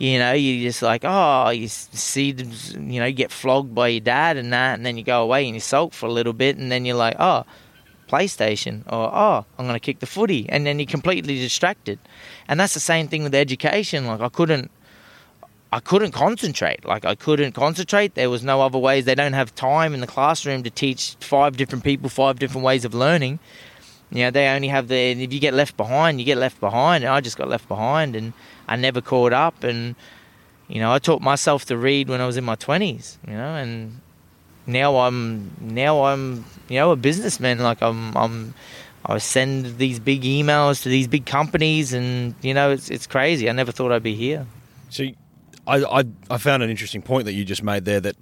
[0.00, 4.00] you know, you just like, oh, you see, you know, you get flogged by your
[4.00, 6.56] dad and that, and then you go away and you sulk for a little bit,
[6.56, 7.44] and then you're like, oh,
[8.10, 11.98] PlayStation, or oh, I'm going to kick the footy, and then you're completely distracted.
[12.48, 14.06] And that's the same thing with education.
[14.06, 14.70] Like I couldn't,
[15.72, 16.84] I couldn't concentrate.
[16.84, 18.14] Like I couldn't concentrate.
[18.14, 19.04] There was no other ways.
[19.04, 22.84] They don't have time in the classroom to teach five different people five different ways
[22.84, 23.38] of learning.
[24.10, 25.12] You know, they only have the.
[25.12, 27.04] If you get left behind, you get left behind.
[27.04, 28.32] And I just got left behind, and
[28.66, 29.62] I never caught up.
[29.62, 29.94] And
[30.68, 33.18] you know, I taught myself to read when I was in my twenties.
[33.26, 34.00] You know, and
[34.72, 37.58] now I'm now I'm you know a businessman.
[37.58, 38.54] Like I'm I'm
[39.04, 43.48] I send these big emails to these big companies, and you know, it's it's crazy.
[43.48, 44.46] I never thought I'd be here.
[44.90, 45.04] So,
[45.66, 48.16] I, I I found an interesting point that you just made there that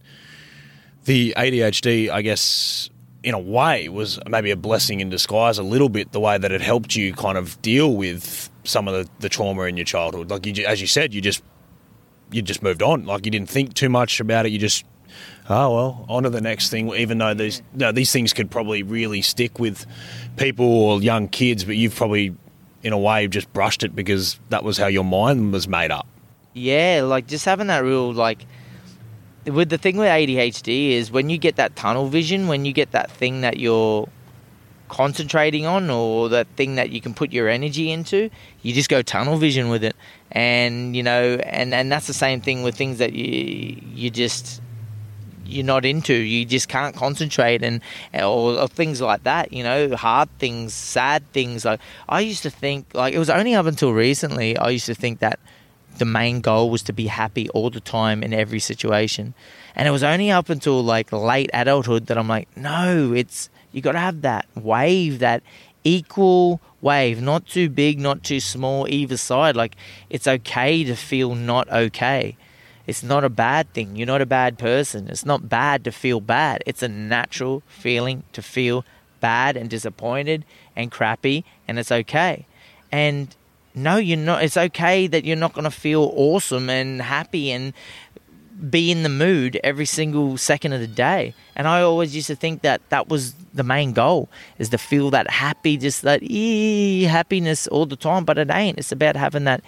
[1.04, 2.90] the ADHD, I guess,
[3.22, 6.12] in a way, was maybe a blessing in disguise a little bit.
[6.12, 9.62] The way that it helped you kind of deal with some of the, the trauma
[9.62, 10.30] in your childhood.
[10.30, 11.42] Like you, as you said, you just
[12.30, 13.04] you just moved on.
[13.04, 14.52] Like you didn't think too much about it.
[14.52, 14.84] You just
[15.48, 16.92] oh well, on to the next thing.
[16.94, 19.87] Even though these know, these things could probably really stick with
[20.37, 22.34] people or young kids, but you've probably
[22.82, 26.06] in a way just brushed it because that was how your mind was made up.
[26.54, 28.46] Yeah, like just having that real like
[29.44, 32.92] with the thing with ADHD is when you get that tunnel vision, when you get
[32.92, 34.08] that thing that you're
[34.88, 38.30] concentrating on or that thing that you can put your energy into,
[38.62, 39.94] you just go tunnel vision with it.
[40.32, 44.61] And you know, and and that's the same thing with things that you you just
[45.48, 46.14] you're not into.
[46.14, 47.80] You just can't concentrate and
[48.14, 49.52] or, or, things like that.
[49.52, 51.64] You know, hard things, sad things.
[51.64, 54.94] Like I used to think, like it was only up until recently, I used to
[54.94, 55.38] think that
[55.98, 59.34] the main goal was to be happy all the time in every situation.
[59.74, 63.82] And it was only up until like late adulthood that I'm like, no, it's you
[63.82, 65.42] got to have that wave, that
[65.84, 69.56] equal wave, not too big, not too small, either side.
[69.56, 69.76] Like
[70.11, 72.37] it's okay to feel not okay.
[72.88, 73.96] It's not a bad thing.
[73.96, 75.09] You're not a bad person.
[75.09, 76.62] It's not bad to feel bad.
[76.64, 78.83] It's a natural feeling to feel
[79.20, 82.46] bad and disappointed and crappy, and it's okay.
[82.90, 83.37] And
[83.74, 84.42] no, you're not.
[84.42, 87.74] It's okay that you're not going to feel awesome and happy and
[88.70, 91.35] be in the mood every single second of the day.
[91.55, 95.11] And I always used to think that that was the main goal is to feel
[95.11, 98.24] that happy, just that ee, happiness all the time.
[98.24, 98.79] But it ain't.
[98.79, 99.62] It's about having that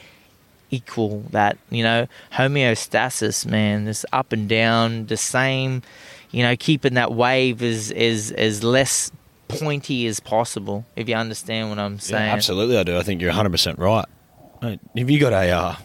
[0.71, 3.85] equal, that you know homeostasis, man.
[3.85, 5.83] This up and down, the same.
[6.31, 9.11] You know, keeping that wave as as as less
[9.49, 10.85] pointy as possible.
[10.97, 12.27] If you understand what I'm saying.
[12.27, 12.97] Yeah, absolutely, I do.
[12.97, 14.07] I think you're 100 percent right.
[14.63, 15.77] Have you got a uh,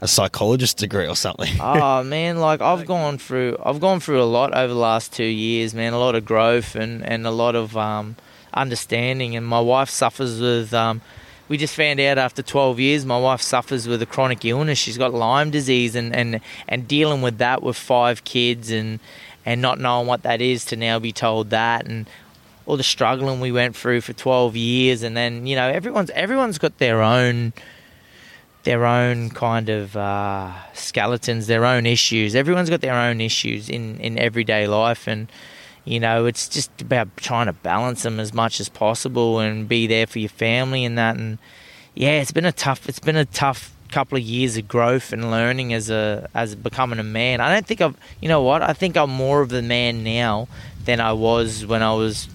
[0.00, 1.52] a psychologist degree or something?
[1.60, 5.24] oh man, like I've gone through I've gone through a lot over the last two
[5.24, 5.92] years, man.
[5.92, 8.16] A lot of growth and and a lot of um,
[8.54, 9.36] understanding.
[9.36, 10.72] And my wife suffers with.
[10.72, 11.02] Um,
[11.50, 14.78] we just found out after 12 years my wife suffers with a chronic illness.
[14.78, 19.00] She's got lyme disease and, and, and dealing with that with five kids and
[19.44, 22.08] and not knowing what that is to now be told that and
[22.66, 25.02] all the struggling we went through for 12 years.
[25.02, 27.52] And then you know everyone's everyone's got their own
[28.62, 32.36] their own kind of uh, skeletons their own issues.
[32.36, 35.08] Everyone's got their own issues in in everyday life.
[35.08, 35.26] And
[35.84, 39.86] you know it's just about trying to balance them as much as possible and be
[39.86, 41.16] there for your family and that.
[41.16, 41.38] And
[41.94, 45.30] yeah it's been a tough it's been a tough couple of years of growth and
[45.30, 47.40] learning as a as becoming a man.
[47.40, 48.62] I don't think i've you know what?
[48.62, 50.48] I think i'm more of the man now
[50.84, 52.28] than i was when i was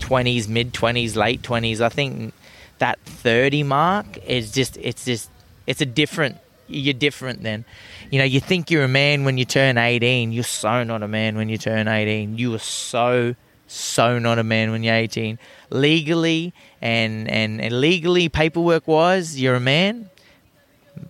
[0.00, 1.80] 20s, mid 20s, late 20s.
[1.80, 2.34] I think
[2.78, 5.30] that 30 mark is just it's just
[5.66, 6.38] it's a different
[6.70, 7.64] you're different then.
[8.10, 10.32] You know, you think you're a man when you turn 18.
[10.32, 12.38] You're so not a man when you turn 18.
[12.38, 13.34] You are so
[13.66, 15.38] so not a man when you're 18.
[15.70, 16.52] Legally
[16.82, 20.10] and and, and legally paperwork wise, you're a man.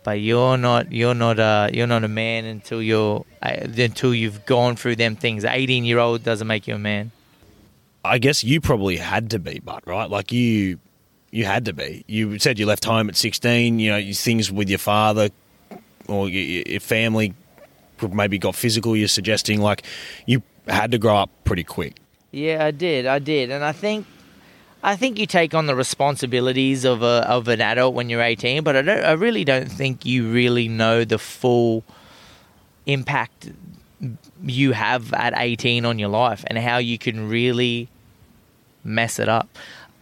[0.04, 4.44] But you're not you're not a you're not a man until you're uh, until you've
[4.46, 5.44] gone through them things.
[5.44, 7.12] 18 year old doesn't make you a man.
[8.04, 10.78] I guess you probably had to be, but right, like you,
[11.30, 12.04] you had to be.
[12.06, 13.78] You said you left home at sixteen.
[13.78, 15.30] You know, things with your father
[16.08, 17.34] or your family
[18.12, 18.96] maybe got physical.
[18.96, 19.84] You're suggesting like
[20.26, 21.96] you had to grow up pretty quick.
[22.30, 23.06] Yeah, I did.
[23.06, 24.06] I did, and I think
[24.82, 28.62] I think you take on the responsibilities of a of an adult when you're 18,
[28.62, 29.04] but I don't.
[29.04, 31.84] I really don't think you really know the full
[32.86, 33.50] impact
[34.42, 37.88] you have at 18 on your life and how you can really
[38.82, 39.48] mess it up.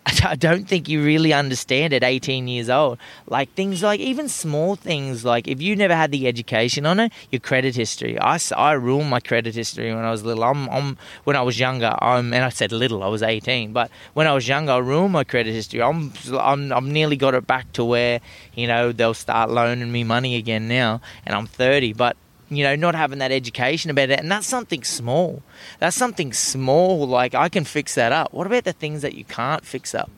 [0.25, 2.99] I don't think you really understand at 18 years old.
[3.27, 7.13] Like things like even small things like if you never had the education on it,
[7.31, 8.19] your credit history.
[8.19, 10.45] I, I ruined my credit history when I was little.
[10.45, 11.95] I'm, I'm when I was younger.
[12.01, 13.03] I'm and I said little.
[13.03, 15.83] I was 18, but when I was younger, I ruined my credit history.
[15.83, 18.21] I'm I'm I'm nearly got it back to where
[18.55, 21.93] you know they'll start loaning me money again now, and I'm 30.
[21.95, 22.17] But
[22.51, 24.21] you know, not having that education about it.
[24.21, 25.43] And that's something small.
[25.79, 27.07] That's something small.
[27.07, 28.33] Like, I can fix that up.
[28.33, 30.11] What about the things that you can't fix up?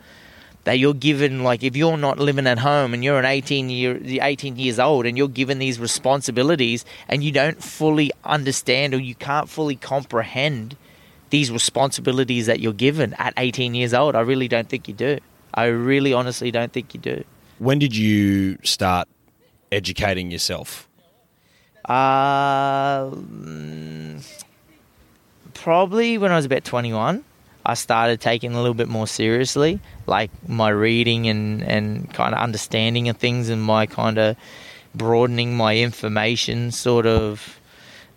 [0.64, 3.99] That you're given, like, if you're not living at home and you're an 18 year,
[4.03, 9.14] 18 years old and you're given these responsibilities and you don't fully understand or you
[9.14, 10.77] can't fully comprehend
[11.31, 15.19] these responsibilities that you're given at 18 years old, I really don't think you do.
[15.55, 17.25] I really honestly don't think you do.
[17.59, 19.09] When did you start
[19.73, 20.88] educating yourself?
[21.85, 23.11] Uh,
[25.55, 27.25] probably when I was about 21,
[27.64, 32.40] I started taking a little bit more seriously, like my reading and, and kind of
[32.40, 34.37] understanding of things and my kind of
[34.95, 37.61] broadening my information sort of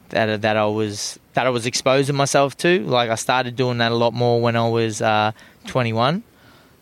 [0.10, 2.80] that that I was that I was exposing myself to.
[2.86, 5.32] Like I started doing that a lot more when I was uh,
[5.68, 6.24] 21,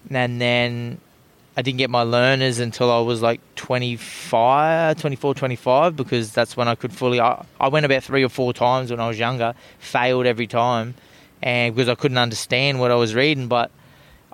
[0.10, 1.00] and then
[1.56, 6.70] I didn't get my learners until I was like 25, 24, 25, because that's when
[6.70, 7.20] I could fully.
[7.20, 10.96] I, I went about three or four times when I was younger, failed every time,
[11.44, 13.50] and because I couldn't understand what I was reading.
[13.50, 13.70] But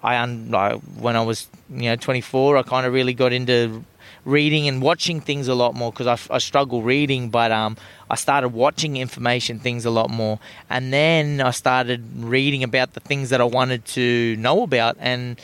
[0.04, 3.84] I, like, when I was, you know, 24, I kind of really got into
[4.24, 7.78] reading and watching things a lot more because I, I struggle reading, but um,
[8.12, 10.38] I started watching information things a lot more,
[10.70, 15.42] and then I started reading about the things that I wanted to know about and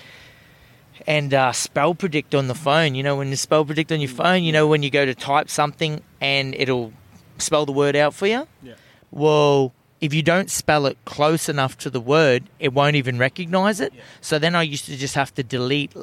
[1.08, 2.96] and uh, spell predict on the phone.
[2.96, 5.16] You know, when you spell predict on your phone, you know, when you go to
[5.16, 6.94] type something and it'll
[7.38, 8.48] spell the word out for you.
[8.62, 8.74] Yeah.
[9.12, 13.80] Well, if you don't spell it close enough to the word, it won't even recognize
[13.80, 13.94] it.
[13.94, 14.02] Yeah.
[14.22, 15.94] So then I used to just have to delete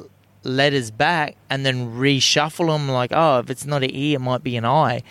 [0.42, 4.42] letters back and then reshuffle them like, oh, if it's not an E, it might
[4.42, 5.02] be an I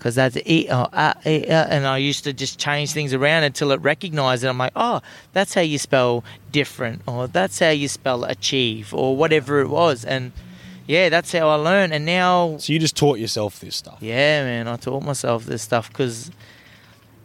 [0.00, 3.70] because that's e, uh, e, uh, and I used to just change things around until
[3.70, 4.48] it recognized it.
[4.48, 5.02] I'm like, oh,
[5.34, 10.04] that's how you spell different, or that's how you spell achieve, or whatever it was,
[10.06, 10.32] and
[10.86, 11.92] yeah, that's how I learned.
[11.92, 13.98] And now, so you just taught yourself this stuff.
[14.00, 16.30] Yeah, man, I taught myself this stuff because.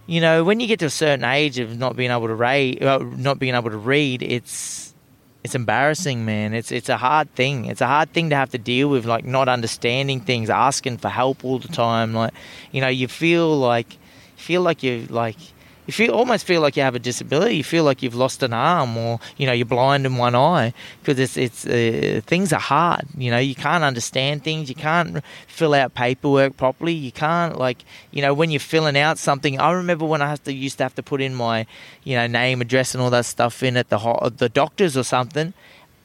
[0.07, 2.83] You know, when you get to a certain age of not being able to read,
[2.83, 4.93] uh, not being able to read, it's
[5.45, 6.55] it's embarrassing, man.
[6.55, 7.65] It's it's a hard thing.
[7.65, 11.09] It's a hard thing to have to deal with, like not understanding things, asking for
[11.09, 12.15] help all the time.
[12.15, 12.33] Like,
[12.71, 13.97] you know, you feel like
[14.35, 15.37] feel like you like
[15.85, 17.57] you feel almost feel like you have a disability.
[17.57, 20.73] You feel like you've lost an arm, or you know you're blind in one eye
[21.01, 23.05] because it's it's uh, things are hard.
[23.17, 24.69] You know you can't understand things.
[24.69, 26.93] You can't fill out paperwork properly.
[26.93, 29.59] You can't like you know when you're filling out something.
[29.59, 31.65] I remember when I to used to have to put in my
[32.03, 35.03] you know name, address, and all that stuff in at the ho- the doctors or
[35.03, 35.53] something.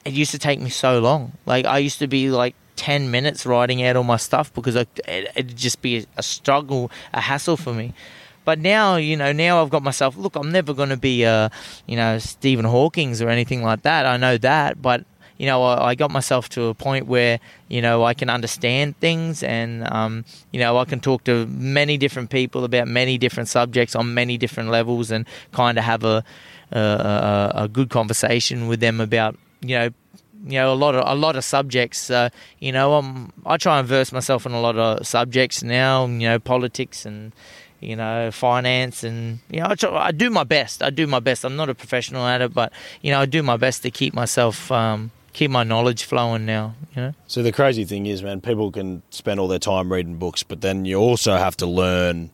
[0.03, 1.33] It used to take me so long.
[1.45, 4.89] Like I used to be like 10 minutes writing out all my stuff because it,
[5.35, 7.93] would just be a struggle, a hassle for me.
[8.43, 10.17] But now, you know, now I've got myself.
[10.17, 11.49] Look, I'm never going to be, uh,
[11.85, 14.05] you know, Stephen Hawking's or anything like that.
[14.05, 15.05] I know that, but
[15.41, 18.95] you know, I, I, got myself to a point where you know I can understand
[18.99, 23.49] things, and um, you know, I can talk to many different people about many different
[23.49, 26.23] subjects on many different levels, and kind of have a,
[26.71, 29.89] a, a good conversation with them about you know
[30.45, 32.11] you know a lot of a lot of subjects.
[32.11, 36.05] Uh, you know, I'm, I try and verse myself in a lot of subjects now.
[36.05, 37.33] You know, politics and
[37.81, 40.81] you know, finance, and you know, I, try, I, do my best.
[40.81, 41.43] I do my best.
[41.43, 44.13] I'm not a professional at it, but you know, I do my best to keep
[44.13, 46.45] myself, um, keep my knowledge flowing.
[46.45, 47.13] Now, you know.
[47.27, 50.61] So the crazy thing is, man, people can spend all their time reading books, but
[50.61, 52.29] then you also have to learn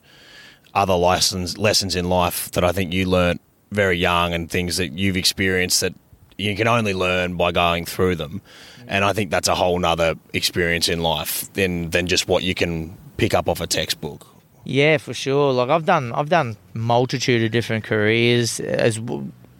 [0.73, 4.93] other lessons lessons in life that I think you learnt very young, and things that
[4.93, 5.93] you've experienced that
[6.37, 8.41] you can only learn by going through them.
[8.87, 12.55] And I think that's a whole nother experience in life than than just what you
[12.55, 14.36] can pick up off a textbook.
[14.69, 15.53] Yeah, for sure.
[15.53, 18.99] Like I've done, I've done multitude of different careers as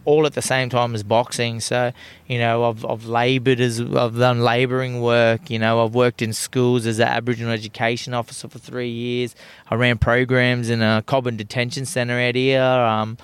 [0.04, 1.60] all at the same time as boxing.
[1.60, 1.92] So
[2.26, 5.48] you know, I've I've laboured as I've done labouring work.
[5.48, 9.34] You know, I've worked in schools as an Aboriginal education officer for three years.
[9.70, 12.60] I ran programs in a Cobham detention centre out here.
[12.60, 13.16] Um,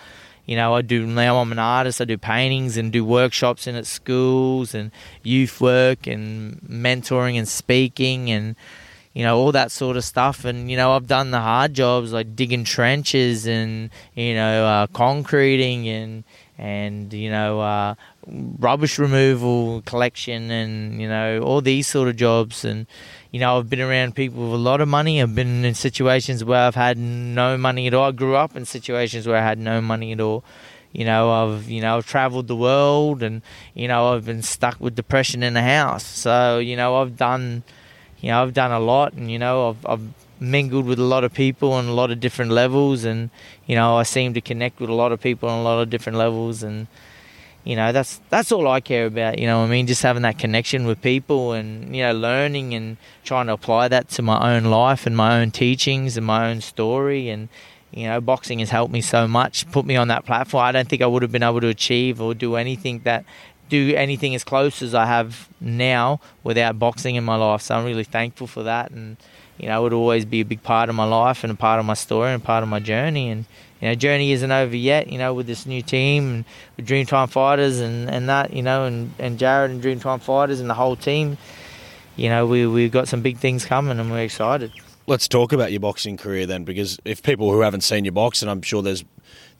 [0.47, 1.37] you know, I do now.
[1.37, 2.01] I'm an artist.
[2.01, 4.91] I do paintings and do workshops in at schools and
[5.23, 8.57] youth work and mentoring and speaking and
[9.15, 10.45] you know, all that sort of stuff.
[10.45, 14.87] And, you know, I've done the hard jobs like digging trenches and, you know, uh,
[14.89, 16.25] concreting and,
[16.59, 17.95] and, you know, uh,
[18.27, 22.65] rubbish removal collection and, you know, all these sort of jobs.
[22.65, 22.87] And,
[23.31, 25.23] you know, I've been around people with a lot of money.
[25.23, 28.09] I've been in situations where I've had no money at all.
[28.09, 30.45] I grew up in situations where I had no money at all
[30.95, 33.43] you know, I've you know I've travelled the world, and
[33.75, 36.07] you know I've been stuck with depression in the house.
[36.07, 37.65] So you know I've done,
[38.25, 40.09] you know I've done a lot, and you know I've, I've
[40.41, 43.29] mingled with a lot of people on a lot of different levels, and
[43.67, 45.91] you know I seem to connect with a lot of people on a lot of
[45.91, 46.87] different levels, and
[47.65, 49.39] you know that's that's all I care about.
[49.39, 52.97] You know, I mean, just having that connection with people, and you know, learning and
[53.25, 56.63] trying to apply that to my own life and my own teachings and my own
[56.63, 57.51] story, and
[57.93, 60.65] you know, boxing has helped me so much, put me on that platform.
[60.65, 63.27] I don't think I would have been able to achieve or do anything that
[63.69, 67.63] do anything as close as I have now without boxing in my life.
[67.63, 69.17] So I'm really thankful for that, and
[69.59, 71.79] you know, it would always be a big part of my life and a part
[71.79, 73.31] of my story and part of my journey.
[73.31, 73.45] And
[73.81, 75.09] you know, journey isn't over yet.
[75.09, 76.45] You know, with this new team and
[76.77, 80.69] with Dreamtime Fighters and, and that, you know, and, and Jared and Dreamtime Fighters and
[80.69, 81.39] the whole team.
[82.17, 84.73] You know, we we've got some big things coming, and we're excited.
[85.07, 88.41] Let's talk about your boxing career then, because if people who haven't seen your box,
[88.41, 89.05] and I'm sure there's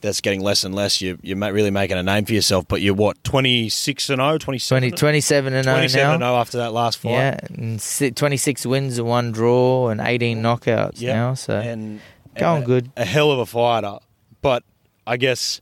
[0.05, 2.65] that's getting less and less, you, you're really making a name for yourself.
[2.67, 4.81] But you're what, 26 and 0, 27?
[4.91, 6.13] 20, 27 and 0 27 now.
[6.13, 7.11] and 0 after that last fight.
[7.11, 11.13] Yeah, and 26 wins and one draw and 18 knockouts Yeah.
[11.13, 11.33] now.
[11.33, 11.99] So and
[12.37, 12.91] Going a, good.
[12.97, 13.97] A hell of a fighter,
[14.41, 14.63] but
[15.07, 15.61] I guess,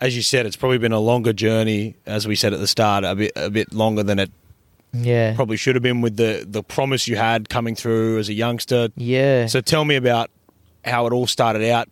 [0.00, 1.96] as you said, it's probably been a longer journey.
[2.06, 4.30] As we said at the start, a bit a bit longer than it
[4.94, 8.32] yeah, probably should have been with the the promise you had coming through as a
[8.32, 8.88] youngster.
[8.96, 9.44] yeah.
[9.46, 10.30] So tell me about
[10.84, 11.88] how it all started out.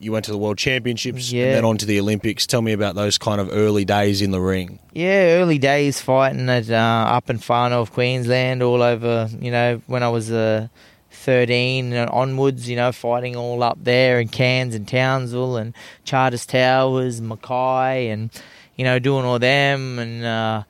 [0.00, 1.44] You went to the World Championships Yeah.
[1.46, 2.46] and then on to the Olympics.
[2.46, 4.78] Tell me about those kind of early days in the ring.
[4.92, 9.28] Yeah, early days fighting at uh, up in far north Queensland, all over.
[9.40, 10.66] You know, when I was uh,
[11.10, 16.44] 13 and onwards, you know, fighting all up there in Cairns and Townsville and Charters
[16.44, 18.30] Towers, Mackay, and
[18.76, 19.98] you know, doing all them.
[20.00, 20.64] And uh,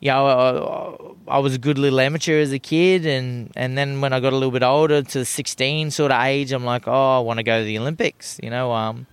[0.00, 4.12] yeah, I, I was a good little amateur as a kid, and and then when
[4.12, 7.20] I got a little bit older, to 16 sort of age, I'm like, oh, I
[7.20, 8.38] want to go to the Olympics.
[8.42, 9.06] You know, um,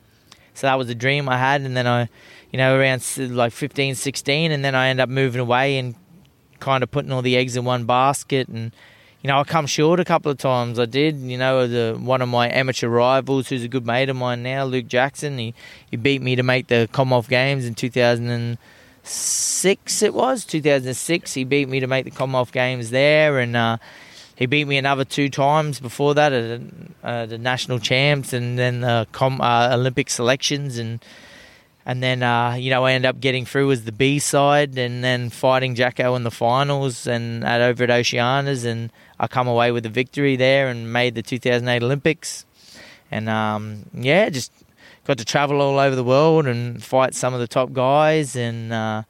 [0.53, 2.07] so that was a dream I had, and then I,
[2.51, 5.95] you know, around like 15, 16, and then I end up moving away and
[6.59, 8.71] kind of putting all the eggs in one basket, and
[9.23, 10.77] you know, I come short a couple of times.
[10.77, 14.17] I did, you know, the one of my amateur rivals, who's a good mate of
[14.17, 15.39] mine now, Luke Jackson.
[15.39, 15.55] He
[15.89, 17.73] he beat me to make the Commonwealth Games in
[19.05, 20.01] 2006.
[20.01, 21.33] It was 2006.
[21.33, 23.55] He beat me to make the Commonwealth Games there, and.
[23.55, 23.77] Uh,
[24.37, 26.61] he beat me another two times before that at
[27.05, 31.01] uh, the national champs and then the com- uh, Olympic selections and
[31.85, 35.01] and then uh, you know I ended up getting through as the B side and
[35.01, 39.71] then fighting Jacko in the finals and at over at Oceanas and I come away
[39.71, 42.45] with a victory there and made the 2008 Olympics
[43.09, 44.51] and um, yeah just
[45.05, 48.73] got to travel all over the world and fight some of the top guys and
[48.73, 49.03] uh,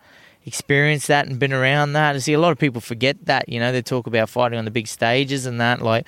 [0.45, 2.15] experienced that and been around that.
[2.15, 4.65] I see a lot of people forget that, you know, they talk about fighting on
[4.65, 5.81] the big stages and that.
[5.81, 6.05] Like,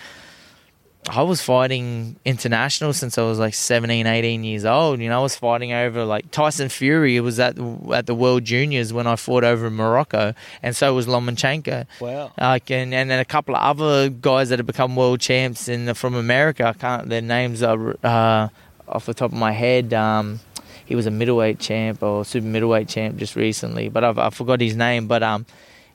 [1.10, 5.00] I was fighting international since I was like 17, 18 years old.
[5.00, 7.20] You know, I was fighting over like Tyson Fury.
[7.22, 10.94] Was at the, at the World Juniors when I fought over in Morocco, and so
[10.94, 11.86] was Lomachenko.
[12.02, 12.34] Wow.
[12.38, 15.94] Like, and, and then a couple of other guys that have become world champs in
[15.94, 16.68] from America.
[16.68, 17.08] I can't.
[17.08, 18.50] Their names are uh,
[18.88, 19.94] off the top of my head.
[19.94, 20.40] Um,
[20.86, 24.62] he was a middleweight champ or super middleweight champ just recently, but I've, I forgot
[24.62, 25.08] his name.
[25.08, 25.46] But um,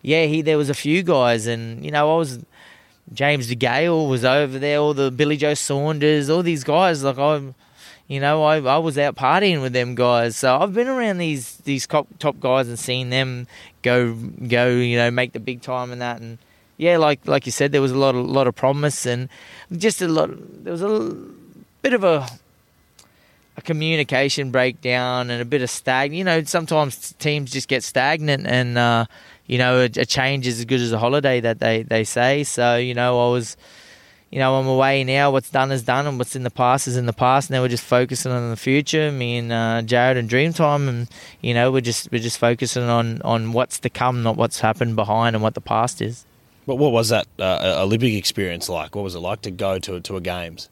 [0.02, 2.40] yeah, he there was a few guys, and you know I was
[3.12, 7.02] James DeGale was over there, all the Billy Joe Saunders, all these guys.
[7.02, 7.40] Like I,
[8.06, 10.36] you know, I, I was out partying with them guys.
[10.36, 13.46] So I've been around these these top, top guys and seen them
[13.82, 16.20] go go, you know, make the big time and that.
[16.20, 16.38] And
[16.76, 19.28] yeah, like like you said, there was a lot of lot of promise and
[19.76, 20.30] just a lot.
[20.64, 21.16] There was a
[21.82, 22.28] bit of a
[23.56, 26.14] a communication breakdown and a bit of stag.
[26.14, 29.06] You know, sometimes teams just get stagnant, and uh,
[29.46, 32.44] you know, a, a change is as good as a holiday that they they say.
[32.44, 33.56] So you know, I was.
[34.30, 35.30] You know, I'm away now.
[35.30, 37.50] What's done is done, and what's in the past is in the past.
[37.50, 39.12] Now we're just focusing on the future.
[39.12, 41.06] Me and uh, Jared and Dreamtime, and
[41.42, 44.96] you know, we're just we're just focusing on on what's to come, not what's happened
[44.96, 46.24] behind and what the past is.
[46.66, 48.94] But what was that uh, Olympic experience like?
[48.94, 50.70] What was it like to go to to a games?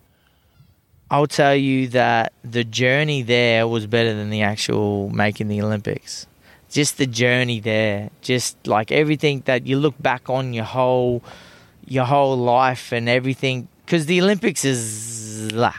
[1.11, 6.27] I'll tell you that the journey there was better than the actual making the Olympics.
[6.70, 11.25] Just the journey there, just like everything that you look back on your whole
[11.85, 15.75] your whole life and everything because the Olympics is lah.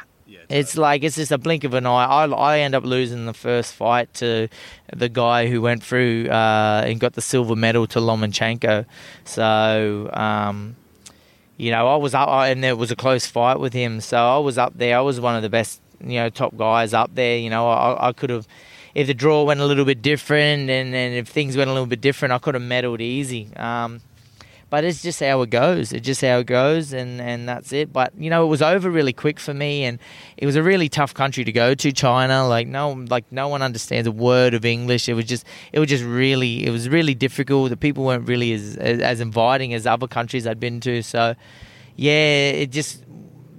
[0.51, 2.05] It's like it's just a blink of an eye.
[2.05, 4.49] I, I end up losing the first fight to
[4.93, 8.85] the guy who went through uh, and got the silver medal to Lomachenko.
[9.23, 10.75] So um,
[11.61, 14.01] you know, I was up, and there was a close fight with him.
[14.01, 14.97] So I was up there.
[14.97, 17.37] I was one of the best, you know, top guys up there.
[17.37, 18.47] You know, I, I could have,
[18.95, 21.85] if the draw went a little bit different, and, and if things went a little
[21.85, 23.55] bit different, I could have medaled easy.
[23.55, 24.01] Um,
[24.71, 25.91] but it's just how it goes.
[25.91, 27.91] It's just how it goes, and, and that's it.
[27.91, 29.99] But you know, it was over really quick for me, and
[30.37, 31.91] it was a really tough country to go to.
[31.91, 35.09] China, like no, like no one understands a word of English.
[35.09, 37.69] It was just, it was just really, it was really difficult.
[37.69, 41.03] The people weren't really as as, as inviting as other countries I'd been to.
[41.03, 41.35] So,
[41.97, 43.03] yeah, it just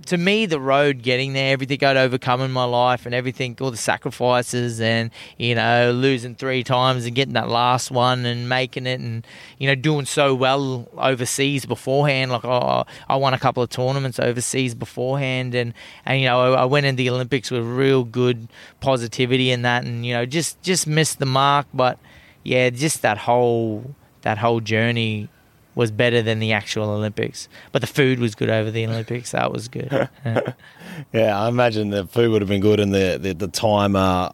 [0.06, 3.70] to me, the road getting there, everything I'd overcome in my life and everything, all
[3.70, 8.86] the sacrifices and, you know, losing three times and getting that last one and making
[8.86, 9.26] it and,
[9.58, 12.30] you know, doing so well overseas beforehand.
[12.30, 15.74] Like, I, I won a couple of tournaments overseas beforehand and,
[16.04, 18.48] and you know, I, I went in the Olympics with real good
[18.80, 21.66] positivity in that and, you know, just, just missed the mark.
[21.72, 21.98] But,
[22.42, 25.28] yeah, just that whole, that whole journey
[25.74, 27.48] was better than the actual Olympics.
[27.72, 29.30] But the food was good over the Olympics.
[29.32, 29.88] That was good.
[30.24, 30.40] Yeah,
[31.12, 34.30] yeah I imagine the food would have been good, and the the, the time uh,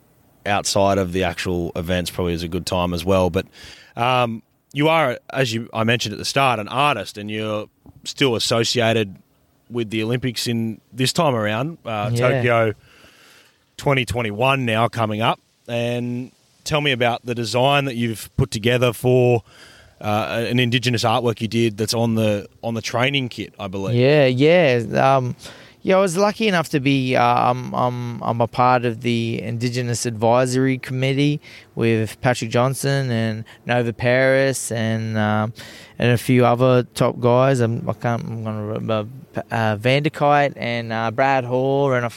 [0.46, 3.30] outside of the actual events probably was a good time as well.
[3.30, 3.46] But
[3.96, 7.68] um, you are, as you I mentioned at the start, an artist, and you're
[8.04, 9.16] still associated
[9.70, 12.28] with the Olympics in this time around uh, Yeah.
[12.28, 12.72] Tokyo
[13.76, 16.32] 2021 now coming up, and
[16.64, 19.42] tell me about the design that you've put together for
[20.00, 23.96] uh, an indigenous artwork you did that's on the on the training kit, I believe.
[23.96, 25.16] yeah, yeah.
[25.16, 25.36] Um,
[25.82, 27.14] yeah, I was lucky enough to be.
[27.14, 31.40] Uh, I'm, I'm, I'm a part of the Indigenous Advisory Committee
[31.76, 35.52] with Patrick Johnson and Nova Peris and um,
[35.98, 37.60] and a few other top guys.
[37.60, 38.24] I'm, I can't.
[38.24, 39.08] I'm going to remember
[39.50, 42.10] uh, Vander-Kuyp and uh, Brad Hall and a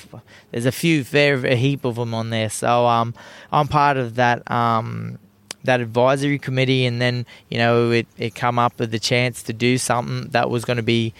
[0.51, 2.49] there's a few, very a heap of them on there.
[2.49, 3.13] So um,
[3.51, 4.49] I'm part of that.
[4.51, 5.19] Um,
[5.63, 9.53] that advisory committee and then you know it, it come up with the chance to
[9.53, 11.13] do something that was going to be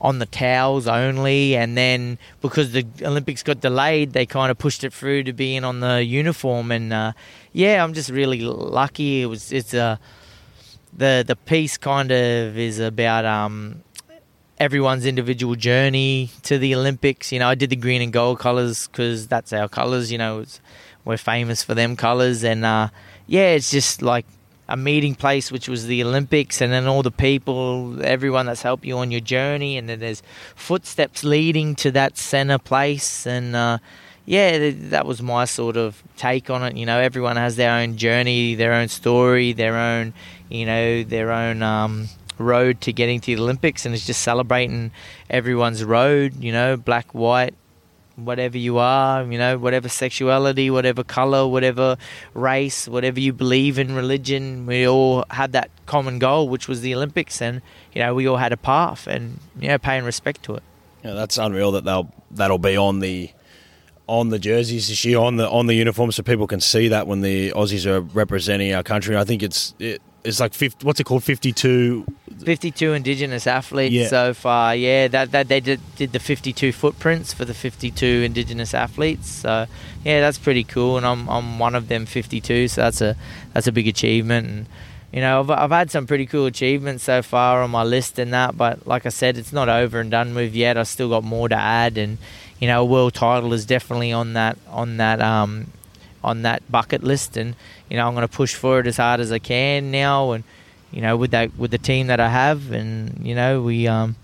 [0.00, 1.56] on the towels only.
[1.56, 5.64] And then because the olympics got delayed they kind of pushed it through to being
[5.64, 6.70] on the uniform.
[6.70, 7.12] And uh,
[7.52, 9.22] yeah i'm just really lucky.
[9.22, 9.98] It was it's a
[10.96, 13.82] the the piece kind of is about um
[14.58, 17.32] everyone's individual journey to the olympics.
[17.32, 20.44] You know i did the green and gold colors because that's our colors you know
[21.04, 22.88] we're famous for them colors and uh
[23.28, 24.26] yeah, it's just like
[24.68, 28.84] a meeting place, which was the Olympics, and then all the people, everyone that's helped
[28.84, 30.22] you on your journey, and then there's
[30.56, 33.78] footsteps leading to that center place, and uh,
[34.24, 36.76] yeah, th- that was my sort of take on it.
[36.76, 40.14] You know, everyone has their own journey, their own story, their own,
[40.48, 41.62] you know, their own.
[41.62, 42.08] Um,
[42.38, 44.92] road to getting to the Olympics and it's just celebrating
[45.28, 47.52] everyone's road, you know, black, white,
[48.24, 51.96] whatever you are, you know, whatever sexuality, whatever color, whatever
[52.34, 56.94] race, whatever you believe in religion, we all had that common goal, which was the
[56.94, 57.62] Olympics, and
[57.92, 60.62] you know, we all had a path, and you know, paying respect to it.
[61.04, 63.30] Yeah, that's unreal that they'll that'll be on the
[64.06, 67.06] on the jerseys this year, on the on the uniforms, so people can see that
[67.06, 69.16] when the Aussies are representing our country.
[69.16, 72.04] I think it's it, it's like 50, what's it called, fifty two.
[72.44, 74.06] 52 indigenous athletes Yeah.
[74.08, 74.74] so far.
[74.74, 79.28] Yeah, that, that they did, did the 52 footprints for the 52 indigenous athletes.
[79.28, 79.66] So
[80.04, 82.68] yeah, that's pretty cool, and I'm I'm one of them 52.
[82.68, 83.16] So that's a
[83.54, 84.46] that's a big achievement.
[84.48, 84.66] And
[85.12, 88.32] you know, I've I've had some pretty cool achievements so far on my list and
[88.32, 88.56] that.
[88.56, 90.78] But like I said, it's not over and done with yet.
[90.78, 92.18] I still got more to add, and
[92.60, 95.68] you know, a world title is definitely on that on that um
[96.28, 97.54] on that bucket list, and
[97.88, 100.44] you know, I'm going to push for it as hard as I can now, and
[100.92, 104.16] you know, with that with the team that I have, and you know, we um,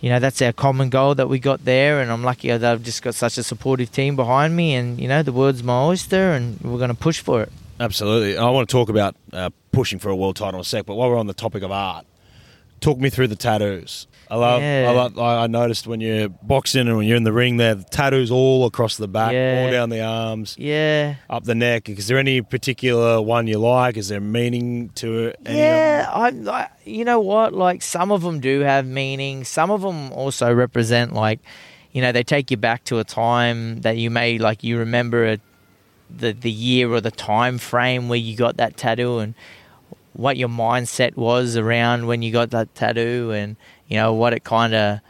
[0.00, 3.02] you know, that's our common goal that we got there, and I'm lucky I've just
[3.02, 6.60] got such a supportive team behind me, and you know, the world's my oyster, and
[6.60, 7.52] we're going to push for it.
[7.80, 8.36] Absolutely.
[8.36, 10.94] I want to talk about uh, pushing for a world title in a sec, but
[10.94, 12.04] while we're on the topic of art,
[12.80, 14.06] talk me through the tattoos.
[14.30, 14.62] I love.
[14.62, 14.86] Yeah.
[14.88, 17.74] I, love I I noticed when you're boxing and when you're in the ring, there
[17.74, 19.64] the tattoos all across the back, Yeah.
[19.64, 21.88] all down the arms, Yeah, up the neck.
[21.90, 23.96] Is there any particular one you like?
[23.98, 25.36] Is there meaning to it?
[25.44, 25.56] Any of them?
[25.56, 26.10] yeah.
[26.12, 27.52] I'm like, you know what?
[27.52, 29.44] Like some of them do have meaning.
[29.44, 31.40] Some of them also represent like,
[31.92, 34.64] you know, they take you back to a time that you may like.
[34.64, 35.38] You remember a,
[36.10, 39.34] the the year or the time frame where you got that tattoo and
[40.14, 43.56] what your mindset was around when you got that tattoo and
[43.88, 45.00] you know what it kind of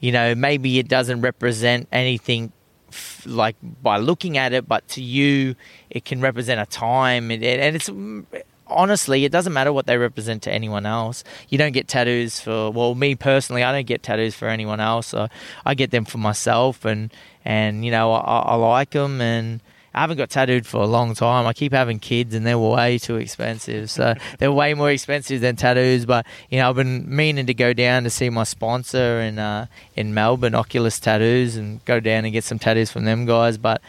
[0.00, 2.52] you know maybe it doesn't represent anything
[2.88, 5.54] f- like by looking at it but to you
[5.90, 7.30] it can represent a time.
[7.30, 8.24] And, and it's mm,
[8.66, 11.24] honestly it doesn't matter what they represent to anyone else.
[11.48, 15.08] You don't get tattoos for well me personally i don't get tattoos for anyone else.
[15.08, 15.28] So
[15.66, 17.12] i get them for myself and
[17.44, 19.60] and you know i, I like them and
[19.94, 21.46] I haven't got tattooed for a long time.
[21.46, 23.90] I keep having kids, and they're way too expensive.
[23.90, 26.04] So they're way more expensive than tattoos.
[26.04, 29.66] But you know, I've been meaning to go down to see my sponsor in uh,
[29.94, 33.56] in Melbourne, Oculus Tattoos, and go down and get some tattoos from them guys.
[33.58, 33.80] But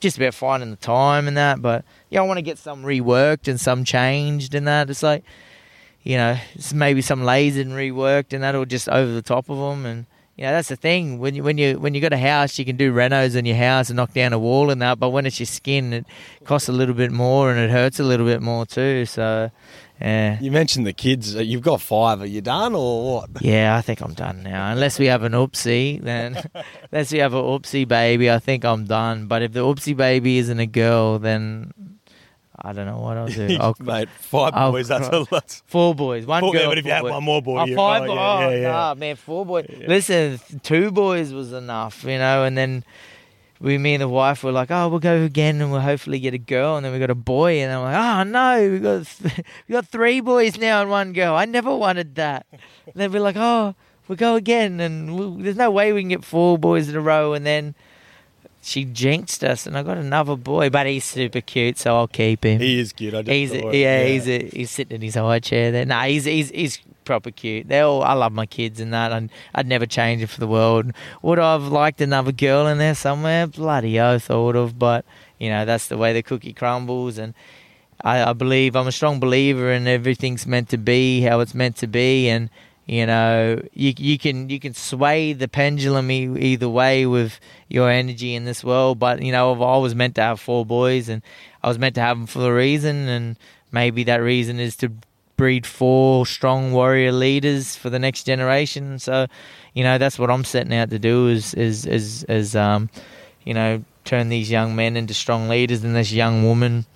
[0.00, 1.60] just about finding the time and that.
[1.60, 4.90] But yeah, I want to get some reworked and some changed and that.
[4.90, 5.22] It's like
[6.02, 6.36] you know,
[6.74, 9.86] maybe some lays and reworked, and that'll just over the top of them.
[9.86, 10.06] And
[10.42, 12.64] you know, that's the thing when you when you when you got a house, you
[12.64, 14.98] can do renos in your house and knock down a wall and that.
[14.98, 16.06] But when it's your skin, it
[16.42, 19.06] costs a little bit more and it hurts a little bit more too.
[19.06, 19.52] So,
[20.00, 20.40] yeah.
[20.40, 21.36] You mentioned the kids.
[21.36, 22.20] Uh, You've got five.
[22.22, 23.40] Are you done or what?
[23.40, 24.72] Yeah, I think I'm done now.
[24.72, 26.42] Unless we have an oopsie, then
[26.90, 29.28] unless we have an oopsie baby, I think I'm done.
[29.28, 31.72] But if the oopsie baby isn't a girl, then
[32.64, 33.56] I don't know what I'll do.
[33.60, 34.88] I'll, Mate, 5 I'll boys.
[34.88, 35.18] That's cry.
[35.18, 35.62] a lot.
[35.66, 36.62] four boys, one Four- girl.
[36.62, 37.10] yeah, but if you had boys.
[37.10, 38.70] one more boy, oh, you- five oh, bo- yeah, oh, yeah, yeah.
[38.70, 39.66] nah, man, four boys.
[39.86, 42.44] Listen, two boys was enough, you know.
[42.44, 42.84] And then
[43.60, 46.34] we, me and the wife, were like, oh, we'll go again, and we'll hopefully get
[46.34, 46.76] a girl.
[46.76, 49.72] And then we got a boy, and I'm like, oh no, we got th- we
[49.72, 51.34] got three boys now and one girl.
[51.34, 52.46] I never wanted that.
[52.52, 53.74] And then we're like, oh,
[54.06, 57.00] we'll go again, and we'll, there's no way we can get four boys in a
[57.00, 57.32] row.
[57.34, 57.74] And then
[58.64, 62.44] she jinxed us, and I got another boy, but he's super cute, so I'll keep
[62.44, 62.60] him.
[62.60, 63.12] He is cute.
[63.12, 65.84] I just He's thought, yeah, he's a, he's sitting in his high chair there.
[65.84, 67.68] Nah, he's he's he's proper cute.
[67.68, 69.12] They all I love my kids and that.
[69.12, 70.92] I'd, I'd never change it for the world.
[71.22, 73.48] Would I've liked another girl in there somewhere?
[73.48, 74.78] Bloody oath, I would have.
[74.78, 75.04] But
[75.40, 77.34] you know that's the way the cookie crumbles, and
[78.04, 81.76] I, I believe I'm a strong believer in everything's meant to be how it's meant
[81.78, 82.48] to be, and
[82.86, 87.90] you know you you can you can sway the pendulum e- either way with your
[87.90, 88.98] energy in this world.
[88.98, 91.22] But you know I was meant to have four boys, and
[91.62, 93.36] I was meant to have them for a reason, and
[93.70, 94.92] maybe that reason is to
[95.36, 98.98] breed four strong warrior leaders for the next generation.
[98.98, 99.26] So,
[99.74, 102.90] you know, that's what I'm setting out to do is is is, is um,
[103.44, 105.82] you know, turn these young men into strong leaders.
[105.82, 106.86] And this young woman,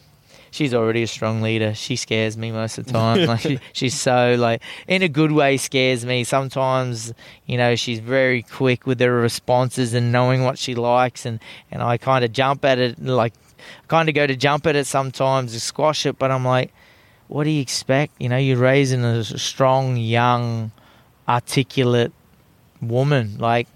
[0.57, 1.75] she's already a strong leader.
[1.75, 3.27] She scares me most of the time.
[3.27, 6.25] like she, she's so like in a good way scares me.
[6.25, 7.13] Sometimes,
[7.45, 11.39] you know, she's very quick with her responses and knowing what she likes, and
[11.71, 13.35] and I kind of jump at it like.
[13.89, 16.73] Kind of go to jump at it sometimes to squash it, but I'm like,
[17.27, 18.13] what do you expect?
[18.21, 20.71] You know, you're raising a strong, young,
[21.27, 22.13] articulate
[22.81, 23.39] woman.
[23.39, 23.67] Like,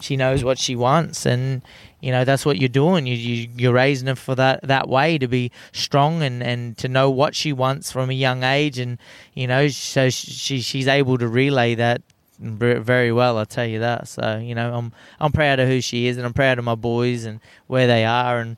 [0.00, 1.62] she knows what she wants, and
[2.02, 3.06] you know that's what you're doing.
[3.06, 6.88] You, you you're raising her for that that way to be strong and and to
[6.88, 8.98] know what she wants from a young age, and
[9.34, 12.02] you know, so she she's able to relay that
[12.40, 13.38] very well.
[13.38, 14.08] I tell you that.
[14.08, 16.74] So you know, I'm I'm proud of who she is, and I'm proud of my
[16.74, 18.56] boys and where they are, and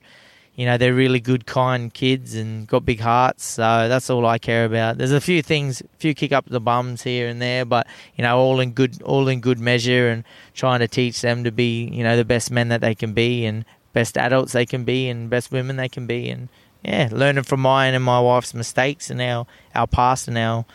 [0.57, 4.39] you know they're really good kind kids and got big hearts so that's all i
[4.39, 4.99] care about.
[4.99, 7.87] There's a few things a few kick up the bums here and there but
[8.17, 10.25] you know all in good all in good measure and
[10.55, 13.45] trying to teach them to be you know the best men that they can be
[13.45, 16.29] and best adults they can be and best women they can be.
[16.29, 16.49] And
[16.85, 20.67] yeah learning from mine and my wife's mistakes and our our past and our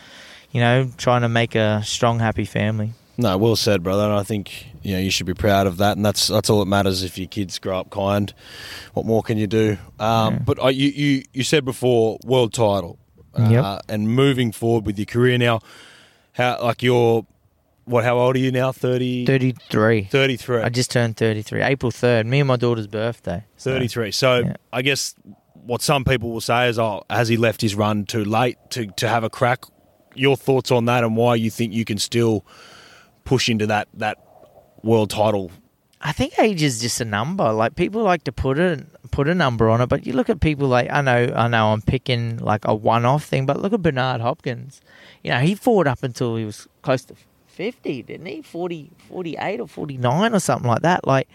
[0.52, 2.94] you know trying to make a strong happy family.
[3.18, 4.06] No, well said, brother.
[4.06, 6.60] And I think you know you should be proud of that, and that's that's all
[6.60, 7.04] that matters.
[7.04, 8.34] If your kids grow up kind,
[8.94, 9.78] what more can you do?
[10.00, 10.40] Um, Yeah.
[10.46, 12.98] But I, you, you you said before world title,
[13.38, 13.82] uh, Yep.
[13.90, 15.60] and moving forward with your career now,
[16.34, 17.26] how like you're
[17.86, 18.04] what?
[18.04, 18.72] How old are you now?
[18.72, 20.62] 30, 33 33.
[20.62, 24.12] i just turned 33 april 3rd me and my daughter's birthday so- 33.
[24.12, 24.54] So Yeah.
[24.72, 25.16] I guess
[25.54, 28.88] what some people will say is, oh, has he left his run too late to,
[28.98, 29.64] to have a crack?
[30.16, 32.44] Your thoughts on that and why you think you can still
[33.24, 34.18] push into that, that
[34.84, 35.52] world title?
[36.02, 37.52] I think age is just a number.
[37.52, 40.40] Like people like to put a put a number on it, but you look at
[40.40, 43.74] people like I know I know I'm picking like a one off thing, but look
[43.74, 44.82] at Bernard Hopkins.
[45.24, 47.16] You know, he fought up until he was close to
[47.48, 48.42] 50, didn't he?
[48.42, 51.06] 40, 48 or 49 or something like that.
[51.06, 51.28] Like,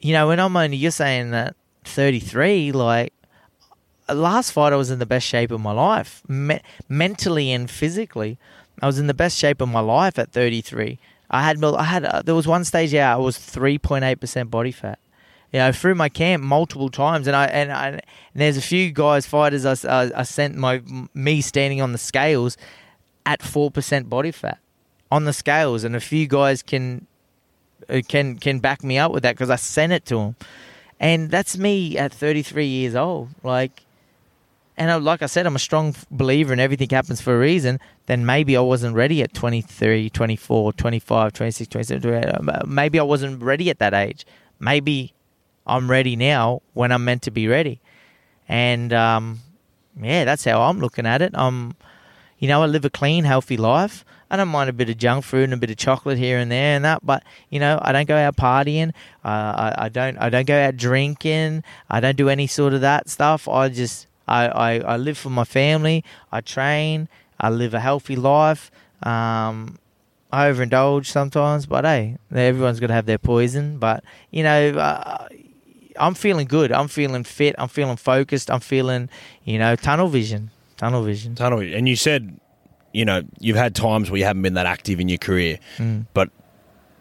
[0.00, 3.14] you know, when I'm only you're saying that 33, like
[4.12, 8.38] last fight I was in the best shape of my life, Me- mentally and physically.
[8.82, 10.98] I was in the best shape of my life at 33.
[11.32, 14.98] I had I had uh, there was one stage yeah I was 3.8% body fat.
[15.52, 18.00] You know, through my camp multiple times, and I and, I, and
[18.34, 22.56] there's a few guys fighters I, I, I sent my me standing on the scales
[23.26, 24.58] at four percent body fat
[25.10, 27.06] on the scales, and a few guys can
[27.88, 30.36] uh, can can back me up with that because I sent it to them,
[30.98, 33.28] and that's me at 33 years old.
[33.42, 33.82] Like,
[34.82, 37.78] and I, like I said, I'm a strong believer in everything happens for a reason.
[38.06, 42.24] Then maybe I wasn't ready at 23, 24, 25, 26, 27.
[42.48, 44.26] uh, Maybe I wasn't ready at that age.
[44.58, 45.14] Maybe
[45.68, 47.80] I'm ready now when I'm meant to be ready.
[48.48, 49.38] And um,
[49.96, 51.30] yeah, that's how I'm looking at it.
[51.34, 51.76] I'm,
[52.40, 54.04] you know, I live a clean, healthy life.
[54.32, 56.50] I don't mind a bit of junk food and a bit of chocolate here and
[56.50, 58.88] there and that, but you know, I don't go out partying.
[59.24, 60.16] Uh, I, I don't.
[60.18, 61.62] I don't go out drinking.
[61.88, 63.46] I don't do any sort of that stuff.
[63.46, 64.08] I just,
[64.38, 65.98] I, I, I live for my family.
[66.30, 67.08] I train.
[67.38, 68.70] I live a healthy life.
[69.02, 69.78] Um,
[70.32, 73.78] I overindulge sometimes, but hey, everyone's got to have their poison.
[73.78, 75.28] But you know, uh,
[75.98, 76.72] I'm feeling good.
[76.72, 77.54] I'm feeling fit.
[77.58, 78.50] I'm feeling focused.
[78.50, 79.08] I'm feeling,
[79.44, 80.50] you know, tunnel vision.
[80.78, 81.34] Tunnel vision.
[81.34, 81.58] Tunnel.
[81.60, 82.38] Vision And you said
[82.94, 86.06] you know, you've had times where you haven't been that active in your career, Mm.
[86.12, 86.28] but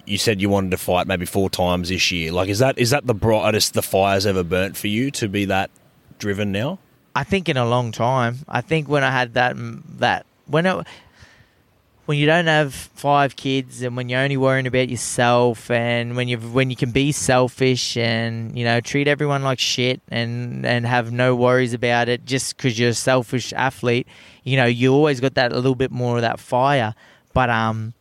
[0.05, 2.31] you said you wanted to fight maybe four times this year.
[2.31, 5.45] Like, is that is that the brightest the fire's ever burnt for you to be
[5.45, 5.69] that
[6.17, 6.79] driven now?
[7.15, 8.39] I think in a long time.
[8.47, 9.55] I think when I had that
[9.99, 10.87] that when it
[12.05, 16.27] when you don't have five kids and when you're only worrying about yourself and when
[16.27, 20.85] you when you can be selfish and you know treat everyone like shit and and
[20.85, 24.07] have no worries about it just because you're a selfish athlete,
[24.43, 26.95] you know you always got that a little bit more of that fire.
[27.33, 27.93] But um,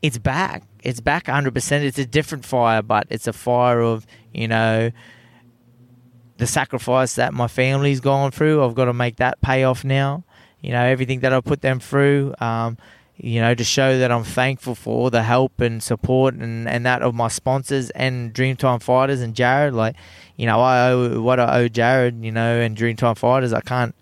[0.00, 0.64] it's back.
[0.82, 1.84] It's back 100%.
[1.84, 4.90] It's a different fire, but it's a fire of you know
[6.38, 8.64] the sacrifice that my family's gone through.
[8.64, 10.24] I've got to make that pay off now.
[10.60, 12.78] You know, everything that I put them through, um,
[13.16, 16.86] you know, to show that I'm thankful for all the help and support and, and
[16.86, 19.74] that of my sponsors and Dreamtime Fighters and Jared.
[19.74, 19.96] Like,
[20.36, 23.52] you know, I owe what I owe Jared, you know, and Dreamtime Fighters.
[23.52, 23.94] I can't,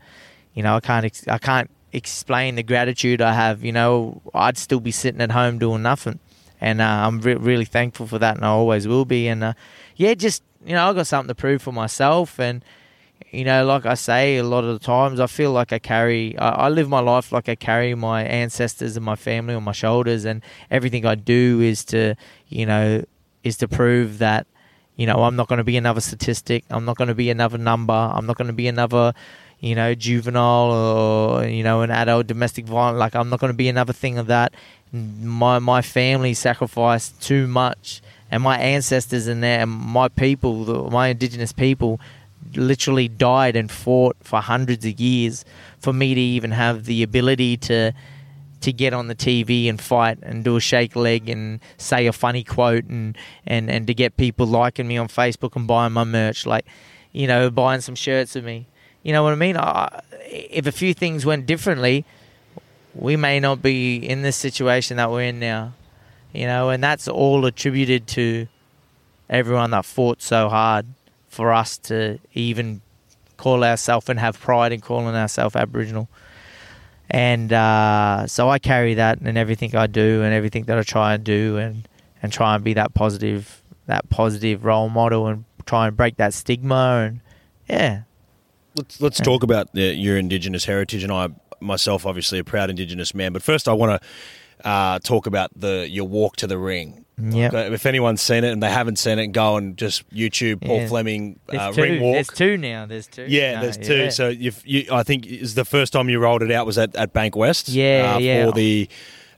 [0.54, 3.64] you know, I can't, I can't explain the gratitude I have.
[3.64, 6.20] You know, I'd still be sitting at home doing nothing.
[6.60, 9.28] And uh, I'm re- really thankful for that, and I always will be.
[9.28, 9.52] And uh,
[9.96, 12.64] yeah, just you know, I got something to prove for myself, and
[13.30, 16.36] you know, like I say, a lot of the times I feel like I carry,
[16.38, 19.72] I, I live my life like I carry my ancestors and my family on my
[19.72, 22.14] shoulders, and everything I do is to,
[22.48, 23.04] you know,
[23.44, 24.46] is to prove that,
[24.96, 26.64] you know, I'm not going to be another statistic.
[26.70, 27.92] I'm not going to be another number.
[27.92, 29.14] I'm not going to be another,
[29.60, 32.98] you know, juvenile or you know, an adult domestic violence.
[32.98, 34.52] Like I'm not going to be another thing of that.
[34.92, 40.90] My my family sacrificed too much, and my ancestors and their and my people, the,
[40.90, 42.00] my indigenous people,
[42.54, 45.44] literally died and fought for hundreds of years
[45.78, 47.92] for me to even have the ability to
[48.60, 52.12] to get on the TV and fight and do a shake leg and say a
[52.12, 53.16] funny quote and,
[53.46, 56.66] and, and to get people liking me on Facebook and buying my merch, like,
[57.10, 58.66] you know, buying some shirts of me.
[59.02, 59.56] You know what I mean?
[59.56, 62.04] I, if a few things went differently,
[62.94, 65.72] we may not be in this situation that we're in now.
[66.32, 68.46] You know, and that's all attributed to
[69.28, 70.86] everyone that fought so hard
[71.28, 72.80] for us to even
[73.36, 76.08] call ourselves and have pride in calling ourselves Aboriginal.
[77.08, 81.14] And uh, so I carry that in everything I do and everything that I try
[81.14, 81.88] and do and,
[82.22, 86.32] and try and be that positive that positive role model and try and break that
[86.32, 87.20] stigma and
[87.68, 88.02] yeah.
[88.76, 93.14] Let's let's talk about the, your Indigenous heritage, and I myself, obviously, a proud Indigenous
[93.14, 93.32] man.
[93.32, 94.08] But first, I want to
[94.64, 97.04] uh, talk about the your walk to the ring.
[97.22, 97.52] Yep.
[97.72, 100.88] If anyone's seen it and they haven't seen it, go and just YouTube Paul Yeah.
[100.88, 101.82] Fleming uh, two.
[101.82, 102.14] ring walk.
[102.14, 102.86] There's two now.
[102.86, 103.26] There's two.
[103.28, 103.96] Yeah, No, there's two.
[104.04, 104.08] yeah.
[104.08, 104.52] So you,
[104.90, 107.64] I think is the first time you rolled it out was at, at Bankwest.
[107.74, 108.46] Yeah, uh, yeah.
[108.46, 108.88] For the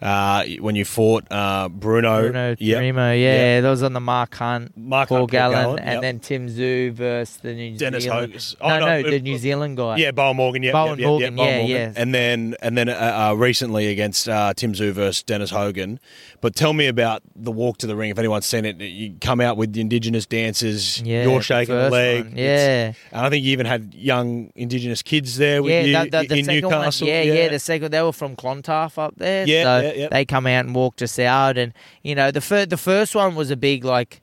[0.02, 2.22] uh, when you fought uh, Bruno.
[2.22, 2.94] Bruno Yep.
[2.94, 6.02] Yeah, that was on the Mark Hunt, Mark Paul Hunt, Paul Gallen, Gallen, and yep.
[6.02, 8.56] then Tim Tszyu versus the New Dennis Zealand.
[8.60, 9.96] Oh, no, no, the uh, New Zealand guy.
[9.96, 10.62] Yeah, Bowyn Morgan.
[10.62, 11.66] Yeah, Bowyn yep, Morgan, yeah, Morgan.
[11.66, 11.92] yeah.
[11.96, 16.00] And then and then uh, uh, recently against uh, Tim Tszyu versus Dennis Hogan.
[16.40, 18.10] But tell me about the walk to the ring.
[18.10, 21.00] If anyone's seen it, you come out with the Indigenous dances.
[21.00, 22.24] Yeah, you're shaking the first leg.
[22.24, 23.16] one, It's- yeah.
[23.16, 26.28] and I think you even had young Indigenous kids there with yeah, you the, the,
[26.28, 27.06] the in Newcastle.
[27.06, 29.46] one, yeah, yeah, the second they were from Clontarf up there.
[29.46, 30.08] Yeah, so yeah, yeah.
[30.08, 31.72] they come out and walked us out, and
[32.02, 34.20] you know the fir- the first one was a big like.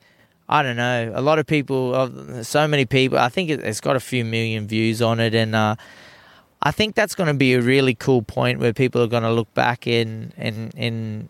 [0.51, 1.11] I don't know.
[1.13, 3.19] A lot of people, uh, so many people.
[3.19, 5.75] I think it, it's got a few million views on it, and uh,
[6.61, 9.31] I think that's going to be a really cool point where people are going to
[9.31, 11.29] look back in in in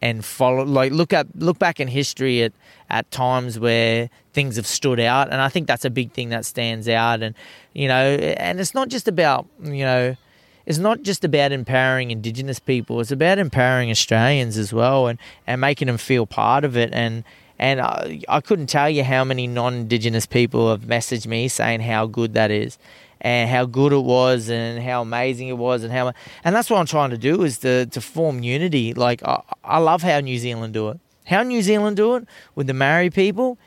[0.00, 2.52] and follow like look at look back in history at
[2.90, 6.44] at times where things have stood out and I think that's a big thing that
[6.44, 7.34] stands out and
[7.72, 10.16] you know and it's not just about you know
[10.66, 15.60] it's not just about empowering indigenous people it's about empowering Australians as well and and
[15.60, 17.24] making them feel part of it and
[17.58, 22.06] and I, I couldn't tell you how many non-indigenous people have messaged me saying how
[22.06, 22.78] good that is
[23.20, 26.12] and how good it was and how amazing it was and how
[26.44, 28.94] and that's what I'm trying to do is to to form unity.
[28.94, 31.00] Like I, I love how New Zealand do it.
[31.26, 33.58] How New Zealand do it with the Maori people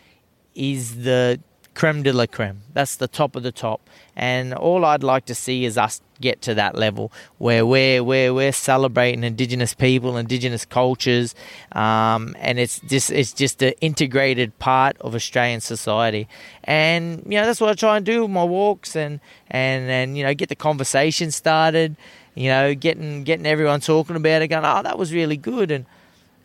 [0.55, 1.39] is the
[1.73, 2.61] creme de la creme.
[2.73, 3.88] That's the top of the top.
[4.16, 8.34] And all I'd like to see is us get to that level where we're we're,
[8.34, 11.36] we're celebrating Indigenous people, Indigenous cultures,
[11.72, 16.28] um, and it's just it's just an integrated part of Australian society.
[16.64, 20.18] And you know that's what I try and do with my walks and and and
[20.18, 21.95] you know get the conversation started.
[22.36, 25.72] You know, getting getting everyone talking about it, going, oh, that was really good.
[25.72, 25.86] And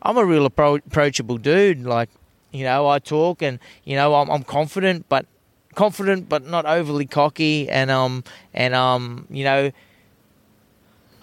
[0.02, 1.84] I'm a real appro- approachable dude.
[1.84, 2.08] Like,
[2.50, 5.26] you know, I talk and you know I'm, I'm confident, but
[5.74, 7.68] confident but not overly cocky.
[7.68, 9.70] And um and um you know,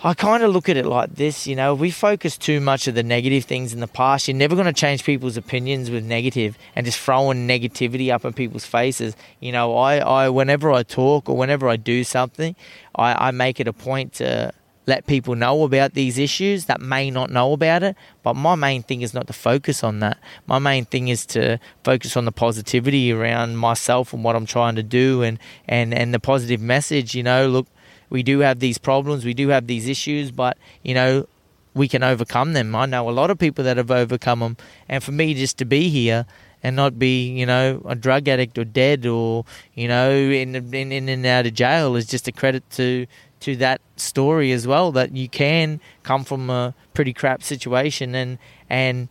[0.03, 1.45] I kind of look at it like this.
[1.45, 4.27] You know, we focus too much of the negative things in the past.
[4.27, 8.33] You're never going to change people's opinions with negative and just throwing negativity up in
[8.33, 9.15] people's faces.
[9.39, 12.55] You know, I, I whenever I talk or whenever I do something,
[12.95, 14.51] I, I make it a point to
[14.87, 17.95] let people know about these issues that may not know about it.
[18.23, 20.17] But my main thing is not to focus on that.
[20.47, 24.75] My main thing is to focus on the positivity around myself and what I'm trying
[24.75, 27.67] to do and, and, and the positive message, you know, look,
[28.09, 31.27] we do have these problems, we do have these issues, but, you know,
[31.73, 32.75] we can overcome them.
[32.75, 34.57] I know a lot of people that have overcome them.
[34.89, 36.25] And for me just to be here
[36.63, 40.91] and not be, you know, a drug addict or dead or, you know, in in,
[40.91, 43.07] in and out of jail is just a credit to
[43.41, 48.37] to that story as well that you can come from a pretty crap situation and
[48.69, 49.07] and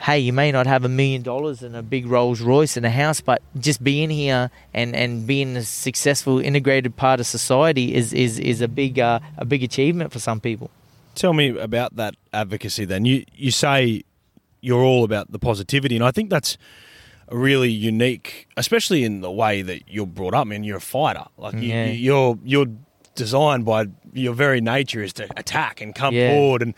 [0.00, 2.90] hey you may not have a million dollars and a big Rolls Royce and a
[2.90, 8.12] house but just being here and and being a successful integrated part of society is
[8.12, 10.70] is is a big uh, a big achievement for some people.
[11.14, 13.04] Tell me about that advocacy then.
[13.04, 14.02] You you say
[14.60, 16.56] you're all about the positivity and I think that's
[17.30, 20.42] really unique especially in the way that you're brought up.
[20.42, 21.26] I mean you're a fighter.
[21.36, 21.86] Like you, Yeah.
[21.86, 22.66] you're you're
[23.14, 26.30] designed by your very nature is to attack and come Yeah.
[26.30, 26.74] forward and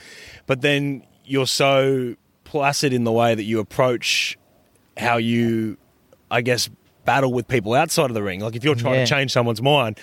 [0.46, 2.14] but then you're so
[2.44, 4.36] placid in the way that you approach
[4.96, 5.76] how you
[6.30, 6.68] I guess
[7.04, 9.04] battle with people outside of the ring like if you're trying Yeah.
[9.04, 9.98] to change someone's mind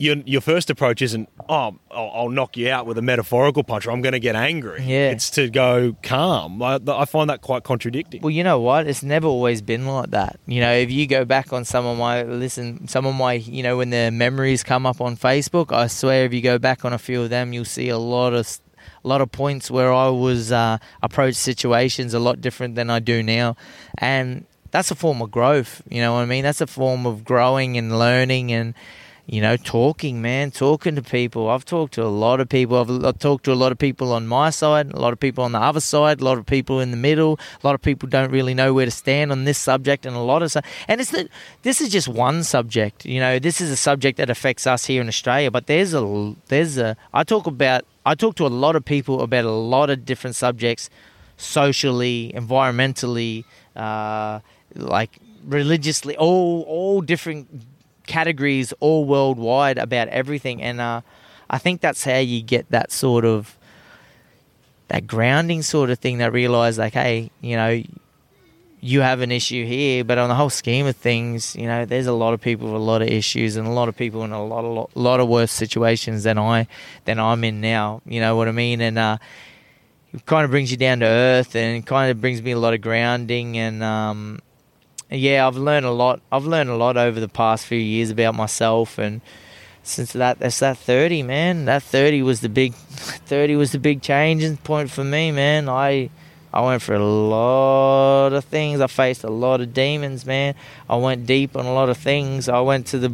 [0.00, 3.86] your, your first approach isn't oh I'll, I'll knock you out with a metaphorical punch
[3.86, 5.10] or I'm going to get angry Yeah.
[5.10, 8.86] it's to go calm I, I find that quite contradicting Well, you know what?
[8.86, 10.40] It's never always been like that.
[10.46, 13.62] You know, if you go back on some of my listen, some of my, you
[13.62, 16.92] know, when the memories come up on Facebook, I swear, if you go back on
[16.92, 18.58] a few of them, you'll see a lot of,
[19.04, 22.98] a lot of points where I was uh, approached situations a lot different than I
[22.98, 23.56] do now,
[23.98, 25.82] and that's a form of growth.
[25.88, 26.44] You know what I mean?
[26.44, 28.74] That's a form of growing and learning and.
[29.30, 31.50] You know, talking, man, talking to people.
[31.50, 32.78] I've talked to a lot of people.
[32.78, 35.44] I've, I've talked to a lot of people on my side, a lot of people
[35.44, 37.38] on the other side, a lot of people in the middle.
[37.62, 40.18] A lot of people don't really know where to stand on this subject, and a
[40.18, 40.56] lot of.
[40.88, 41.28] And it's that
[41.62, 43.04] this is just one subject.
[43.06, 45.52] You know, this is a subject that affects us here in Australia.
[45.52, 46.96] But there's a there's a.
[47.14, 47.84] I talk about.
[48.04, 50.90] I talk to a lot of people about a lot of different subjects,
[51.36, 53.44] socially, environmentally,
[53.76, 54.40] uh,
[54.74, 57.46] like religiously, all all different
[58.10, 61.00] categories all worldwide about everything and uh,
[61.48, 63.56] i think that's how you get that sort of
[64.88, 67.80] that grounding sort of thing that realize like hey you know
[68.80, 72.08] you have an issue here but on the whole scheme of things you know there's
[72.08, 74.32] a lot of people with a lot of issues and a lot of people in
[74.32, 76.66] a lot of lot, lot of worse situations than i
[77.04, 78.80] than i'm in now you know what i mean?
[78.80, 79.18] And uh
[80.12, 82.74] it kind of brings you down to earth and kind of brings me a lot
[82.74, 84.40] of grounding and um
[85.10, 86.20] yeah, I've learned a lot.
[86.30, 89.20] I've learned a lot over the past few years about myself, and
[89.82, 91.64] since that, that's that thirty, man.
[91.66, 92.74] That thirty was the big,
[93.26, 95.68] thirty was the big changing point for me, man.
[95.68, 96.10] I,
[96.52, 98.80] I went for a lot of things.
[98.80, 100.54] I faced a lot of demons, man.
[100.88, 102.48] I went deep on a lot of things.
[102.48, 103.12] I went to the,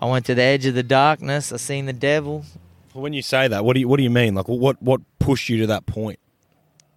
[0.00, 1.52] I went to the edge of the darkness.
[1.52, 2.44] I seen the devil.
[2.92, 5.48] when you say that what do you what do you mean like what what pushed
[5.48, 6.18] you to that point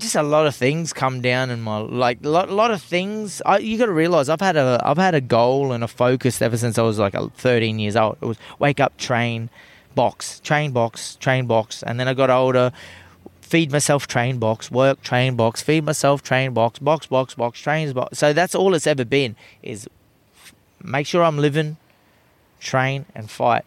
[0.04, 3.42] just a lot of things come down in my like a lot, lot of things.
[3.46, 6.42] I, you got to realize I've had a I've had a goal and a focus
[6.42, 8.18] ever since I was like a 13 years old.
[8.22, 9.50] It was wake up, train,
[9.96, 12.72] box, train box, train box, and then I got older.
[13.42, 17.94] Feed myself, train box, work, train box, feed myself, train box, box, box, box, trains
[17.94, 18.18] box.
[18.18, 19.88] So that's all it's ever been is
[20.82, 21.78] make sure I'm living,
[22.60, 23.64] train, and fight.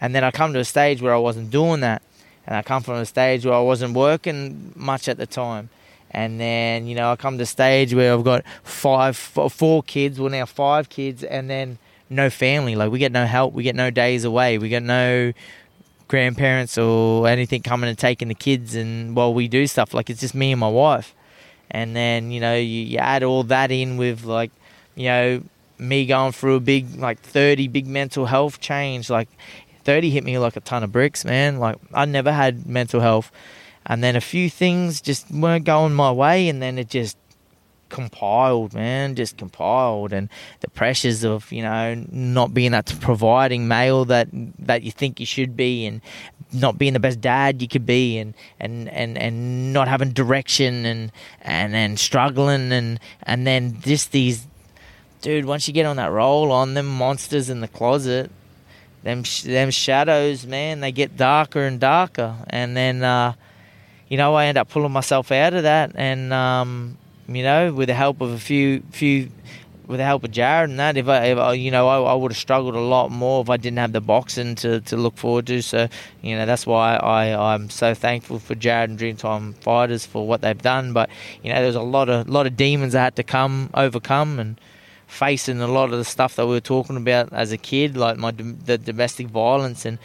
[0.00, 2.00] And then I come to a stage where I wasn't doing that.
[2.46, 5.68] And I come from a stage where I wasn't working much at the time.
[6.16, 10.30] And then, you know, I come to stage where I've got five, four kids, well,
[10.30, 11.76] now five kids, and then
[12.08, 12.74] no family.
[12.74, 13.52] Like, we get no help.
[13.52, 14.56] We get no days away.
[14.56, 15.34] We get no
[16.08, 19.92] grandparents or anything coming and taking the kids and while we do stuff.
[19.92, 21.14] Like, it's just me and my wife.
[21.70, 24.52] And then, you know, you, you add all that in with, like,
[24.94, 25.42] you know,
[25.78, 29.10] me going through a big, like, 30 big mental health change.
[29.10, 29.28] Like,
[29.84, 31.58] 30 hit me like a ton of bricks, man.
[31.58, 33.30] Like, I never had mental health.
[33.86, 37.16] And then a few things just weren't going my way, and then it just
[37.88, 40.28] compiled, man, just compiled, and
[40.60, 44.28] the pressures of you know not being that providing male that
[44.58, 46.00] that you think you should be, and
[46.52, 50.84] not being the best dad you could be, and and and and not having direction,
[50.84, 51.12] and
[51.42, 54.46] and and struggling, and and then just these,
[55.20, 55.44] dude.
[55.44, 58.32] Once you get on that roll, on them monsters in the closet,
[59.04, 63.04] them them shadows, man, they get darker and darker, and then.
[63.04, 63.34] uh
[64.08, 66.96] you know, I end up pulling myself out of that, and um,
[67.28, 69.30] you know, with the help of a few few,
[69.86, 72.14] with the help of Jared and that, if I, if I you know, I, I
[72.14, 75.16] would have struggled a lot more if I didn't have the boxing to, to look
[75.16, 75.62] forward to.
[75.62, 75.88] So,
[76.22, 80.40] you know, that's why I I'm so thankful for Jared and Dreamtime Fighters for what
[80.40, 80.92] they've done.
[80.92, 81.10] But
[81.42, 84.60] you know, there's a lot of lot of demons I had to come overcome and
[85.06, 88.18] facing a lot of the stuff that we were talking about as a kid, like
[88.18, 89.98] my the domestic violence and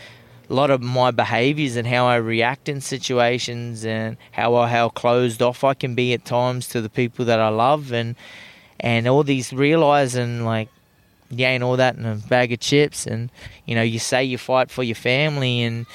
[0.52, 5.42] a lot of my behaviors and how I react in situations and how how closed
[5.42, 8.16] off I can be at times to the people that I love and
[8.80, 10.68] and all these realizing like
[11.30, 13.30] you ain't all that in a bag of chips and
[13.66, 15.86] you know you say you fight for your family and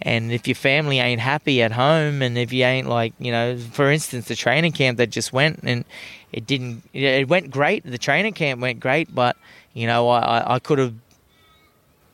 [0.00, 3.58] and if your family ain't happy at home and if you ain't like you know
[3.58, 5.84] for instance the training camp that just went and
[6.32, 7.84] it didn't it went great.
[7.84, 9.36] The training camp went great but
[9.74, 10.94] you know i i could have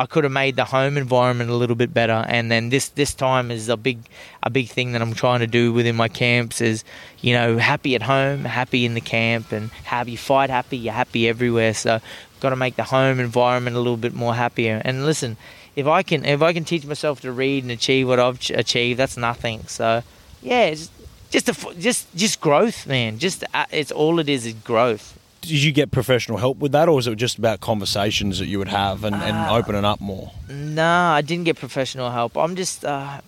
[0.01, 2.25] I could have made the home environment a little bit better.
[2.29, 3.99] And then this this time is a big
[4.43, 6.85] a big thing that I'm trying to do within my camps is
[7.21, 10.77] you know happy at home, happy in the camp, and happy fight happy.
[10.77, 11.75] You're happy everywhere.
[11.75, 12.01] So
[12.41, 14.83] got to make the home environment a little bit more happier.
[14.85, 15.37] And listen,
[15.77, 18.99] if I can if I can teach myself to read and achieve what I've achieved,
[18.99, 19.63] that's nothing.
[19.69, 20.03] So
[20.43, 20.91] yeah, it's
[21.31, 23.19] just a, just just growth, man.
[23.19, 26.89] Just uh, it's all it is is growth did you get professional help with that,
[26.89, 30.01] or was it just about conversations that you would have and, and uh, opening up
[30.01, 30.33] more?
[30.49, 32.37] Nah, I didn't get professional help.
[32.37, 33.21] I'm just, uh,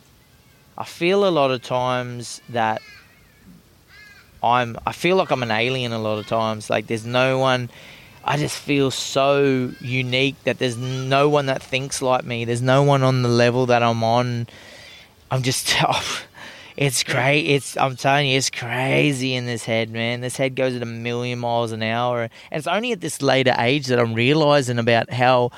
[0.79, 2.81] I feel a lot of times that
[4.43, 6.71] I'm, I feel like I'm an alien a lot of times.
[6.71, 7.71] Like there's no one.
[8.25, 12.45] I just feel so unique that there's no one that thinks like me.
[12.45, 14.49] There's no one on the level that I'm on.
[15.31, 15.75] I'm just.
[16.77, 17.47] It's great.
[17.47, 20.20] It's I'm telling you, it's crazy in this head, man.
[20.20, 23.55] This head goes at a million miles an hour, and it's only at this later
[23.59, 25.53] age that I'm realizing about how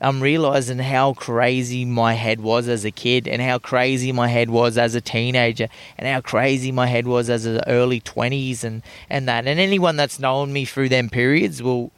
[0.00, 4.50] I'm realizing how crazy my head was as a kid, and how crazy my head
[4.50, 5.66] was as a teenager,
[5.98, 9.48] and how crazy my head was as an early twenties, and and that.
[9.48, 11.90] And anyone that's known me through them periods will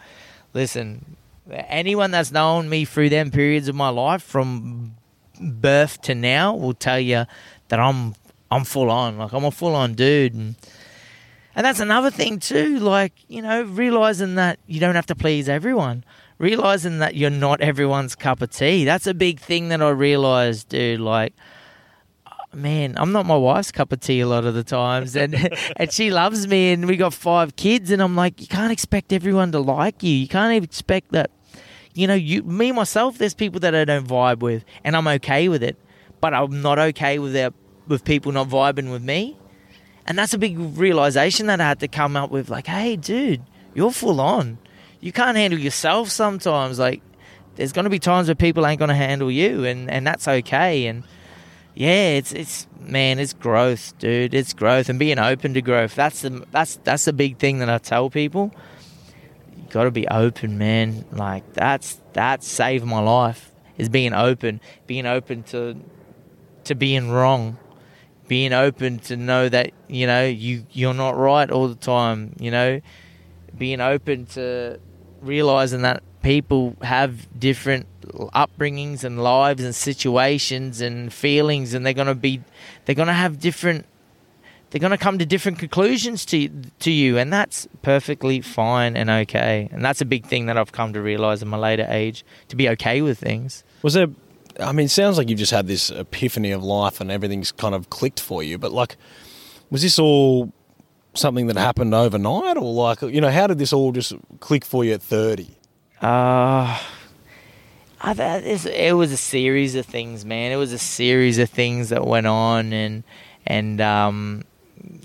[0.54, 1.16] listen.
[1.50, 4.94] Anyone that's known me through them periods of my life, from
[5.38, 7.26] birth to now, will tell you
[7.68, 8.14] that I'm
[8.50, 9.18] I'm full on.
[9.18, 10.56] Like I'm a full on dude, and
[11.54, 12.78] and that's another thing too.
[12.78, 16.04] Like you know, realizing that you don't have to please everyone.
[16.38, 18.84] Realizing that you're not everyone's cup of tea.
[18.84, 21.00] That's a big thing that I realized, dude.
[21.00, 21.32] Like
[22.26, 25.34] uh, man, I'm not my wife's cup of tea a lot of the times, and
[25.76, 29.12] and she loves me, and we got five kids, and I'm like, you can't expect
[29.12, 30.12] everyone to like you.
[30.12, 31.30] You can't even expect that.
[31.94, 35.48] You know, you, me myself, there's people that I don't vibe with, and I'm okay
[35.48, 35.76] with it,
[36.20, 37.52] but I'm not okay with their
[37.86, 39.36] with people not vibing with me.
[40.06, 43.42] And that's a big realization that I had to come up with like, hey, dude,
[43.74, 44.58] you're full on.
[45.00, 46.78] You can't handle yourself sometimes.
[46.78, 47.02] Like,
[47.56, 50.26] there's going to be times where people ain't going to handle you, and, and that's
[50.26, 50.86] okay.
[50.86, 51.04] And
[51.74, 54.34] yeah, it's it's man, it's growth, dude.
[54.34, 55.94] It's growth and being open to growth.
[55.94, 58.52] That's the that's that's the big thing that I tell people.
[59.56, 61.04] You got to be open, man.
[61.12, 63.50] Like that's that saved my life.
[63.76, 65.76] Is being open, being open to
[66.64, 67.58] to being wrong,
[68.28, 72.50] being open to know that you know you you're not right all the time you
[72.50, 72.80] know.
[73.56, 74.80] Being open to
[75.20, 77.86] realizing that people have different
[78.34, 82.40] upbringings and lives and situations and feelings and they're going to be
[82.84, 83.86] they're to have different
[84.74, 86.48] they're going to come to different conclusions to
[86.80, 89.68] to you and that's perfectly fine and okay.
[89.70, 92.56] And that's a big thing that I've come to realize in my later age to
[92.56, 93.62] be okay with things.
[93.82, 94.08] Was there
[94.60, 97.74] I mean, it sounds like you've just had this epiphany of life and everything's kind
[97.74, 98.58] of clicked for you.
[98.58, 98.96] But like,
[99.70, 100.52] was this all
[101.14, 104.84] something that happened overnight, or like, you know, how did this all just click for
[104.84, 105.56] you at thirty?
[106.00, 106.80] Uh
[108.06, 110.52] it was a series of things, man.
[110.52, 113.04] It was a series of things that went on, and
[113.46, 114.44] and um,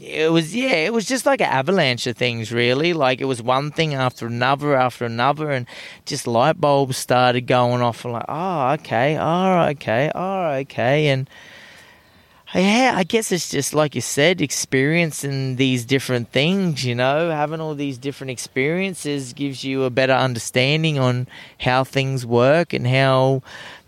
[0.01, 2.93] it was yeah, it was just like an avalanche of things, really.
[2.93, 5.67] Like it was one thing after another after another, and
[6.05, 8.03] just light bulbs started going off.
[8.05, 11.29] And like, oh, okay, oh, okay, oh, okay, and
[12.53, 16.85] yeah, I guess it's just like you said, experiencing these different things.
[16.85, 21.27] You know, having all these different experiences gives you a better understanding on
[21.59, 23.43] how things work and how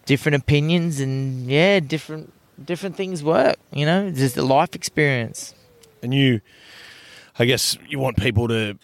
[0.05, 2.31] different opinions and yeah, different
[2.63, 3.55] different things work.
[3.73, 5.55] You know, just a life experience
[6.01, 6.41] and you,
[7.37, 8.77] I guess, you want people to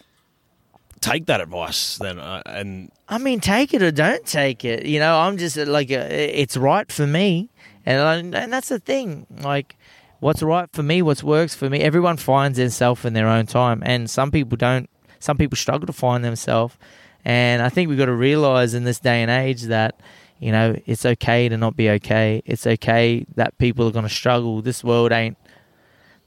[1.00, 4.86] take that advice then, uh, and I mean, take it or don't take it.
[4.86, 7.50] You know, I'm just uh, like, uh, it's right for me,
[7.86, 9.26] and I, and that's the thing.
[9.42, 9.76] Like,
[10.20, 11.80] what's right for me, what works for me.
[11.80, 14.88] Everyone finds themselves in their own time, and some people don't.
[15.20, 16.76] Some people struggle to find themselves,
[17.24, 19.98] and I think we've got to realize in this day and age that
[20.38, 22.42] you know it's okay to not be okay.
[22.44, 24.62] It's okay that people are going to struggle.
[24.62, 25.36] This world ain't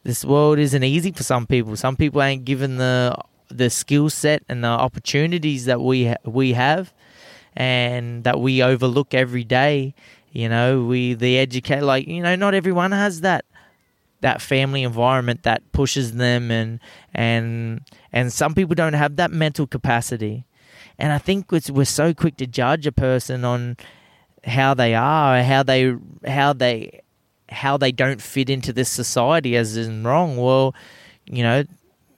[0.03, 1.75] this world isn't easy for some people.
[1.75, 3.15] Some people ain't given the
[3.49, 6.93] the skill set and the opportunities that we ha- we have,
[7.55, 9.93] and that we overlook every day.
[10.31, 13.45] You know, we the educate like you know, not everyone has that
[14.21, 16.79] that family environment that pushes them, and
[17.13, 17.81] and
[18.11, 20.45] and some people don't have that mental capacity.
[20.97, 23.77] And I think we're so quick to judge a person on
[24.43, 25.95] how they are, how they
[26.25, 27.00] how they
[27.51, 30.37] how they don't fit into this society as in wrong.
[30.37, 30.73] Well,
[31.25, 31.63] you know,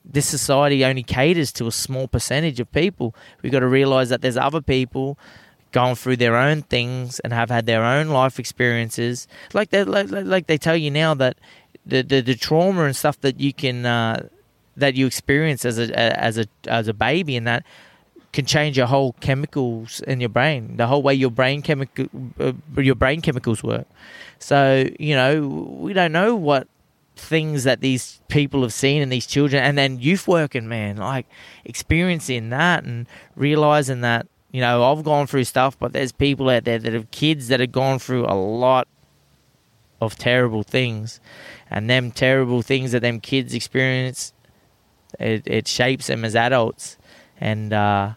[0.06, 3.16] this society only caters to a small percentage of people.
[3.42, 5.18] We've got to realize that there's other people
[5.72, 9.28] going through their own things and have had their own life experiences.
[9.54, 11.38] Like they like, like they tell you now that
[11.86, 14.28] the, the, the trauma and stuff that you can uh,
[14.78, 17.66] that you experience as a as a as a baby and that
[18.32, 22.08] can change your whole chemicals in your brain, the whole way your brain chemical
[22.40, 23.88] uh, your brain chemicals work.
[24.44, 26.68] So you know we don't know what
[27.16, 31.28] things that these people have seen and these children and then youth working man like
[31.64, 36.64] experiencing that and realizing that you know i've gone through stuff but there's people out
[36.64, 38.88] there that have kids that have gone through a lot
[40.04, 41.20] of terrible things.
[41.70, 44.34] And them terrible things that them kids experience
[45.20, 46.98] it, it shapes them as adults.
[47.40, 48.14] And uh,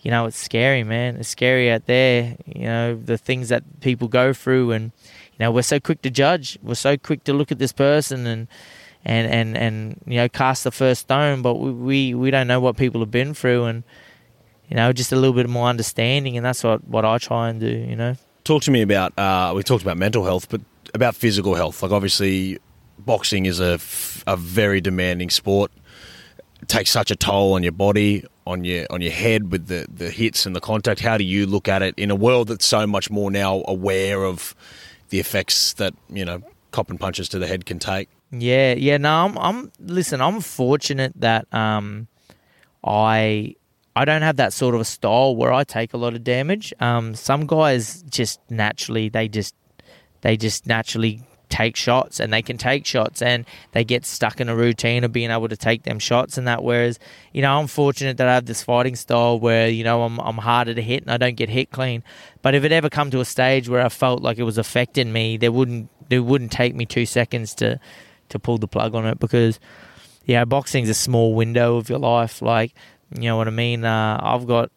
[0.00, 1.16] you know it's scary man.
[1.16, 4.92] It's scary out there you know the things that people go through and
[5.38, 8.26] you know we're so quick to judge we're so quick to look at this person
[8.26, 8.48] and
[9.04, 12.60] and and, and you know cast the first stone but we, we we don't know
[12.60, 13.84] what people have been through and
[14.68, 17.60] you know just a little bit more understanding and that's what what I try and
[17.60, 18.16] do you know
[18.46, 19.12] Talk to me about.
[19.18, 20.60] Uh, we talked about mental health, but
[20.94, 21.82] about physical health.
[21.82, 22.60] Like obviously,
[22.96, 23.80] boxing is a,
[24.24, 25.72] a very demanding sport.
[26.62, 29.88] It takes such a toll on your body, on your on your head with the,
[29.92, 31.00] the hits and the contact.
[31.00, 34.22] How do you look at it in a world that's so much more now aware
[34.22, 34.54] of
[35.08, 38.08] the effects that you know cop and punches to the head can take?
[38.30, 38.96] Yeah, yeah.
[38.96, 39.38] No, I'm.
[39.38, 39.72] I'm.
[39.80, 42.08] Listen, I'm fortunate that um,
[42.84, 43.54] I
[43.94, 46.74] I don't have that sort of a style where I take a lot of damage.
[46.80, 49.54] Um, some guys just naturally they just
[50.20, 54.48] they just naturally take shots and they can take shots and they get stuck in
[54.48, 56.62] a routine of being able to take them shots and that.
[56.62, 56.98] Whereas
[57.32, 60.38] you know I'm fortunate that I have this fighting style where you know I'm I'm
[60.38, 62.02] harder to hit and I don't get hit clean.
[62.42, 65.12] But if it ever come to a stage where I felt like it was affecting
[65.12, 67.80] me there wouldn't there wouldn't take me 2 seconds to
[68.28, 69.58] to pull the plug on it because
[70.24, 72.42] yeah boxing's a small window of your life.
[72.42, 72.74] Like
[73.14, 73.84] you know what I mean?
[73.84, 74.70] Uh, I've got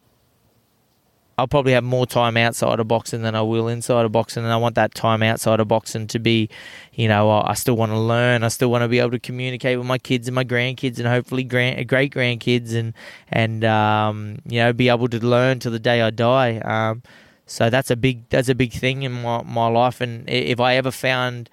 [1.40, 4.52] I'll probably have more time outside of boxing than I will inside of boxing, and
[4.52, 6.50] I want that time outside of boxing to be,
[6.94, 8.44] you know, I still want to learn.
[8.44, 11.08] I still want to be able to communicate with my kids and my grandkids, and
[11.08, 12.94] hopefully grand, great grandkids, and
[13.30, 16.58] and um, you know, be able to learn till the day I die.
[16.60, 17.04] Um,
[17.46, 20.76] so that's a big that's a big thing in my my life, and if I
[20.76, 21.50] ever found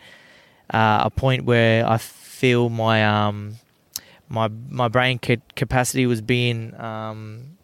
[0.70, 3.57] uh, a point where I feel my um
[4.28, 7.55] my my brain capacity was being um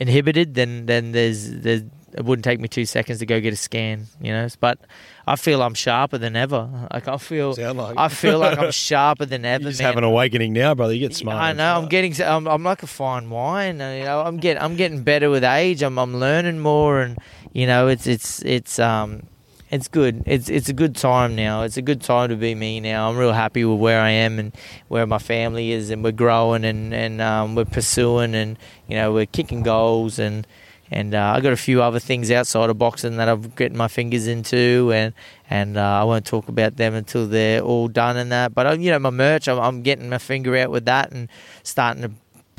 [0.00, 1.82] inhibited, then then there's there's
[2.12, 4.48] it wouldn't take me two seconds to go get a scan, you know.
[4.58, 4.80] But
[5.26, 6.88] I feel I'm sharper than ever.
[6.92, 9.64] Like I feel, like I feel like I'm sharper than ever.
[9.64, 9.86] You just man.
[9.86, 10.92] have an awakening now, brother.
[10.92, 11.40] You get smart.
[11.40, 11.76] I know.
[11.76, 12.20] I'm getting.
[12.20, 13.80] I'm, I'm like a fine wine.
[13.80, 14.62] And, you know, I'm getting.
[14.62, 15.82] I'm getting better with age.
[15.82, 15.98] I'm.
[15.98, 17.18] I'm learning more, and
[17.52, 18.06] you know, it's.
[18.06, 18.42] It's.
[18.42, 18.78] It's.
[18.78, 19.22] Um
[19.70, 20.22] it's good.
[20.26, 21.62] It's it's a good time now.
[21.62, 23.08] It's a good time to be me now.
[23.08, 24.52] I'm real happy with where I am and
[24.88, 28.58] where my family is, and we're growing and and um, we're pursuing and
[28.88, 30.46] you know we're kicking goals and
[30.90, 33.86] and uh, I got a few other things outside of boxing that I've getting my
[33.86, 35.14] fingers into and
[35.48, 38.52] and uh, I won't talk about them until they're all done and that.
[38.52, 41.28] But uh, you know my merch, I'm, I'm getting my finger out with that and
[41.62, 42.10] starting to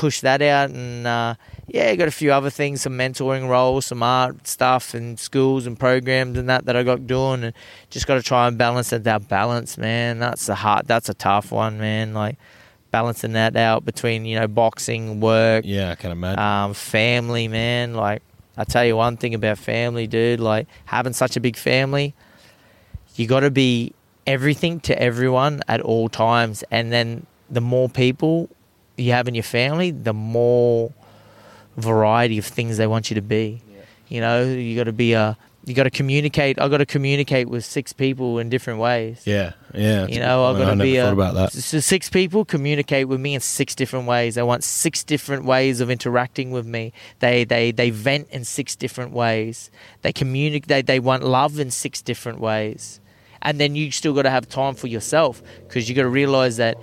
[0.02, 1.08] push that out and.
[1.08, 1.36] Uh,
[1.74, 5.80] yeah, got a few other things, some mentoring roles, some art stuff, and schools and
[5.80, 7.54] programs and that that I got doing, and
[7.90, 8.90] just got to try and balance.
[8.90, 12.14] That balance, man, that's a hard, that's a tough one, man.
[12.14, 12.38] Like
[12.92, 17.94] balancing that out between you know boxing, work, yeah, I can imagine, um, family, man.
[17.94, 18.22] Like
[18.58, 20.42] I tell you one thing about family, dude.
[20.42, 22.14] Like having such a big family,
[23.16, 23.94] you got to be
[24.28, 28.50] everything to everyone at all times, and then the more people
[29.02, 30.94] you have in your family, the more
[31.78, 33.62] variety of things they want you to be.
[33.68, 33.82] Yeah.
[34.10, 36.60] You know, you got to be a you got to communicate.
[36.60, 39.22] I got to communicate with six people in different ways.
[39.26, 40.08] Yeah, yeah.
[40.08, 41.52] You know, I've got to be a, about that.
[41.54, 44.36] So six people communicate with me in six different ways.
[44.36, 46.94] They want six different ways of interacting with me.
[47.20, 49.70] They they they vent in six different ways.
[50.02, 50.68] They communicate.
[50.68, 53.00] They, they want love in six different ways.
[53.44, 56.58] And then you still got to have time for yourself because you got to realize
[56.58, 56.78] that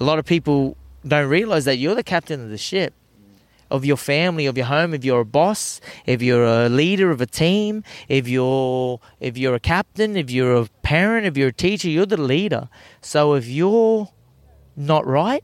[0.00, 0.76] a lot of people
[1.06, 2.94] don't realize that you're the captain of the ship
[3.72, 7.22] of your family, of your home, if you're a boss, if you're a leader of
[7.22, 11.52] a team, if you're if you're a captain, if you're a parent, if you're a
[11.52, 12.68] teacher, you're the leader.
[13.00, 14.10] So if you're
[14.76, 15.42] not right,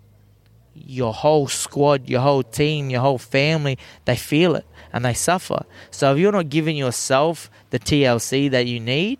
[0.74, 5.64] your whole squad, your whole team, your whole family, they feel it and they suffer.
[5.90, 9.18] So if you're not giving yourself the TLC that you need,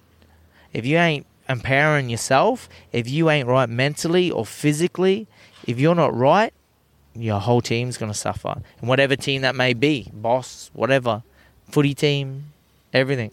[0.75, 5.27] if you ain't empowering yourself, if you ain't right mentally or physically,
[5.69, 6.53] if you're not right,
[7.15, 8.61] your whole team's going to suffer.
[8.81, 11.23] And whatever team that may be, boss, whatever,
[11.71, 12.53] footy team,
[12.93, 13.33] everything.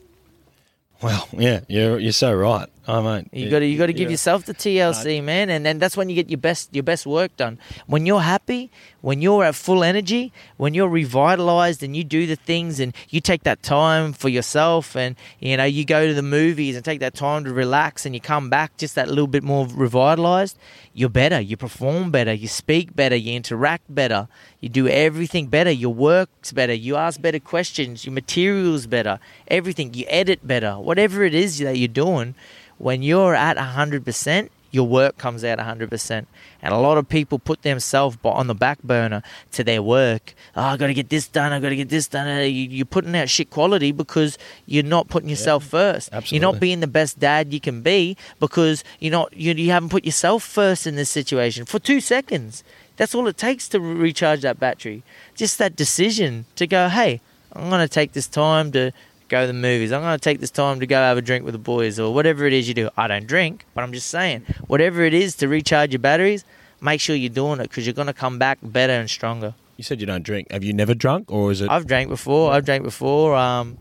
[1.01, 2.67] Well, yeah, you're you're so right.
[2.87, 5.79] I mean, You got to you got to give yourself the TLC, man, and then
[5.79, 7.57] that's when you get your best your best work done.
[7.87, 8.69] When you're happy,
[9.01, 13.21] when you're at full energy, when you're revitalized, and you do the things, and you
[13.21, 16.99] take that time for yourself, and you know you go to the movies and take
[16.99, 20.57] that time to relax, and you come back just that little bit more revitalized.
[20.93, 21.39] You're better.
[21.41, 22.33] You perform better.
[22.33, 23.15] You speak better.
[23.15, 24.27] You interact better.
[24.61, 25.71] You do everything better.
[25.71, 26.73] Your work's better.
[26.73, 28.05] You ask better questions.
[28.05, 29.19] Your material's better.
[29.47, 29.93] Everything.
[29.93, 30.75] You edit better.
[30.79, 32.35] Whatever it is that you're doing
[32.77, 36.25] when you're at 100%, your work comes out 100%.
[36.61, 39.21] And a lot of people put themselves on the back burner
[39.53, 40.33] to their work.
[40.55, 41.53] Oh, I got to get this done.
[41.53, 42.27] I got to get this done.
[42.41, 46.09] You- You're putting out shit quality because you're not putting yourself first.
[46.11, 46.35] Absolutely.
[46.43, 49.31] You're not being the best dad you can be because you're not.
[49.37, 52.63] You, you haven't put yourself first in this situation for two seconds.
[52.97, 55.03] That's all it takes to recharge that battery.
[55.35, 57.21] Just that decision to go, hey,
[57.53, 58.91] I'm going to take this time to
[59.29, 59.91] go to the movies.
[59.91, 62.13] I'm going to take this time to go have a drink with the boys or
[62.13, 62.89] whatever it is you do.
[62.97, 66.43] I don't drink, but I'm just saying, whatever it is to recharge your batteries,
[66.81, 69.53] make sure you're doing it because you're going to come back better and stronger.
[69.77, 70.51] You said you don't drink.
[70.51, 71.69] Have you never drunk, or is it?
[71.69, 72.53] I've drank before.
[72.53, 73.35] I've drank before.
[73.35, 73.77] Um,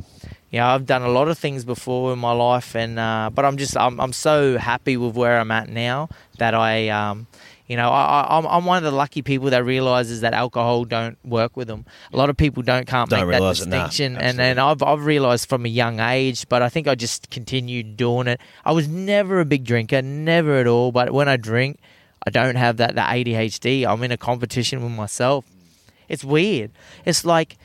[0.50, 3.44] you know, I've done a lot of things before in my life, and uh, but
[3.44, 7.28] I'm just I'm I'm so happy with where I'm at now that I um,
[7.66, 10.84] you know, I, I I'm I'm one of the lucky people that realizes that alcohol
[10.84, 11.86] don't work with them.
[12.12, 14.60] A lot of people don't can't Don't make that realise it, nah, distinction, and and
[14.60, 18.40] I've I've realized from a young age, but I think I just continued doing it.
[18.64, 20.92] I was never a big drinker, never at all.
[20.92, 21.78] But when I drink,
[22.26, 23.86] I don't have that that ADHD.
[23.86, 25.46] I'm in a competition with myself.
[26.06, 26.70] It's weird.
[27.06, 27.56] It's like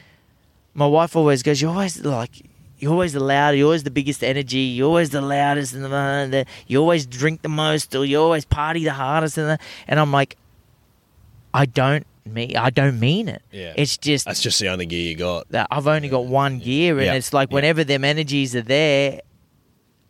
[0.74, 2.49] my wife always goes, "You're always like."
[2.80, 3.52] You're always the loud.
[3.52, 4.60] You're always the biggest energy.
[4.60, 8.46] You're always the loudest, and the, the you always drink the most, or you always
[8.46, 9.38] party the hardest.
[9.38, 10.38] And the, and I'm like,
[11.54, 13.42] I don't mean I don't mean it.
[13.52, 13.74] Yeah.
[13.76, 15.50] It's just That's just the only gear you got.
[15.50, 17.14] that I've only got one gear, and Yeah.
[17.16, 17.56] it's like Yeah.
[17.56, 19.22] whenever them energies are there,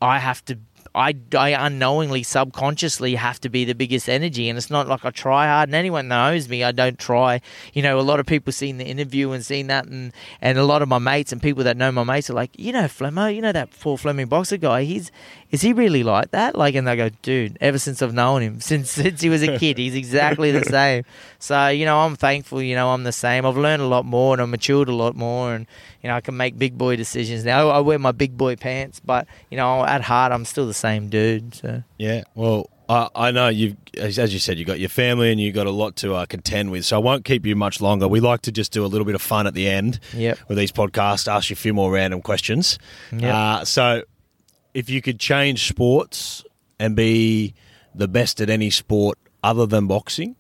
[0.02, 0.58] I have to.
[0.96, 5.12] I, I unknowingly, subconsciously have to be the biggest energy, and it's not like I
[5.12, 5.70] try hard.
[5.70, 7.42] And anyone knows me, I don't try.
[7.74, 10.64] You know, a lot of people seen the interview and seen that, and and a
[10.64, 13.34] lot of my mates and people that know my mates are like, you know, Flemmo,
[13.34, 14.84] you know that poor Fleming boxer guy.
[14.84, 15.12] He's
[15.52, 16.56] is he really like that?
[16.56, 19.58] Like, and they go, dude, ever since I've known him, since since he was a
[19.60, 21.04] kid, he's exactly the same.
[21.40, 22.62] So you know, I'm thankful.
[22.62, 23.46] You know, I'm the same.
[23.46, 25.66] I've learned a lot more, and I've matured a lot more, and
[26.04, 27.70] you know, I can make big boy decisions now.
[27.70, 31.10] I wear my big boy pants, but you know, at heart, I'm still the same
[31.10, 31.56] dude.
[31.56, 32.24] So Yeah.
[32.36, 35.68] Well, I, I know you've, as you said, you've got your family and you've got
[35.68, 36.86] a lot to uh, contend with.
[36.86, 38.08] So I won't keep you much longer.
[38.08, 40.40] We like to just do a little bit of fun at the end Yep.
[40.48, 41.28] with these podcasts.
[41.32, 42.80] Ask you a few more random questions.
[43.12, 43.32] Yep.
[43.34, 44.02] Uh, so,
[44.80, 46.44] if you could change sports
[46.80, 47.54] and be
[47.94, 50.36] the best at any sport other than boxing,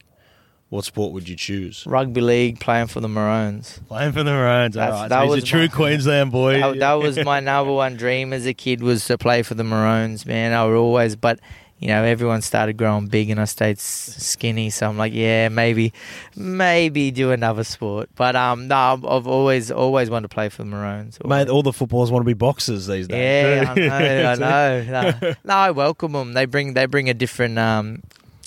[0.70, 1.84] what sport would you choose?
[1.88, 3.80] rugby league, playing for the Maroons.
[3.88, 4.78] Playing for the Maroons.
[4.78, 5.10] All That's- right.
[5.10, 6.60] that so he's was a true my- Queensland boy.
[6.60, 9.64] That, that was my number one dream as a kid was to play for the
[9.64, 10.26] Maroons.
[10.26, 11.40] Man, I would always, but
[11.80, 14.70] you know, everyone started growing big and I stayed s- skinny.
[14.70, 15.94] So I'm like, yeah, maybe,
[16.36, 18.10] maybe do another sport.
[18.16, 21.18] But um, no, I've I've always, always wanted to play for the Maroons.
[21.26, 23.66] Mate, all the footballers want to be boxers these days.
[23.66, 23.88] Yeah, I know,
[24.30, 25.20] I know.
[25.22, 26.34] No, no, I welcome them.
[26.34, 28.02] They bring they bring a different um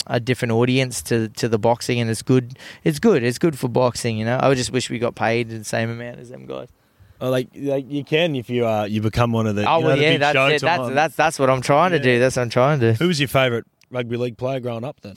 [0.07, 2.57] a different audience to to the boxing, and it's good.
[2.83, 3.23] It's good.
[3.23, 4.17] It's good for boxing.
[4.17, 6.67] You know, I just wish we got paid the same amount as them guys.
[7.29, 9.69] Like, like you can if you uh, you become one of the.
[9.69, 10.65] Oh you know, well, the yeah, big that's it.
[10.65, 12.19] That's that's that's what I'm trying to do.
[12.19, 12.97] That's what I'm trying to do.
[12.97, 15.15] Who was your favourite rugby league player growing up then?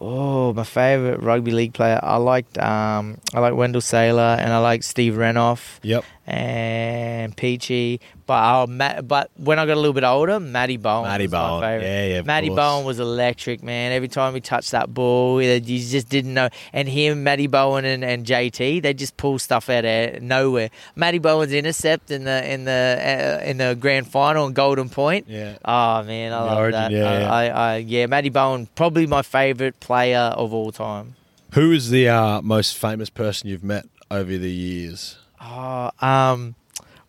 [0.00, 1.98] Oh, my favorite rugby league player.
[2.02, 6.04] I liked um I like Wendell Sailor and I like Steve Renouf Yep.
[6.26, 8.00] and Peachy.
[8.26, 11.04] But oh, but when I got a little bit older, Matty Bowen.
[11.08, 11.62] Matty Bowen.
[11.80, 12.56] Yeah, yeah, Matty course.
[12.56, 13.92] Bowen was electric, man.
[13.92, 16.48] Every time he touched that ball, you just didn't know.
[16.72, 20.70] And him, Matty Bowen, and, and JT, they just pull stuff out of nowhere.
[20.96, 25.26] Matty Bowen's intercept in the in the uh, in the grand final in Golden Point.
[25.28, 25.58] Yeah.
[25.64, 26.90] Oh man, I The love Origin, that.
[26.90, 27.54] yeah, I, yeah.
[27.54, 31.14] I, I, yeah, Matty Bowen, probably my favorite player of all time.
[31.52, 35.16] Who is the uh, most famous person you've met over the years?
[35.40, 36.56] Oh, um,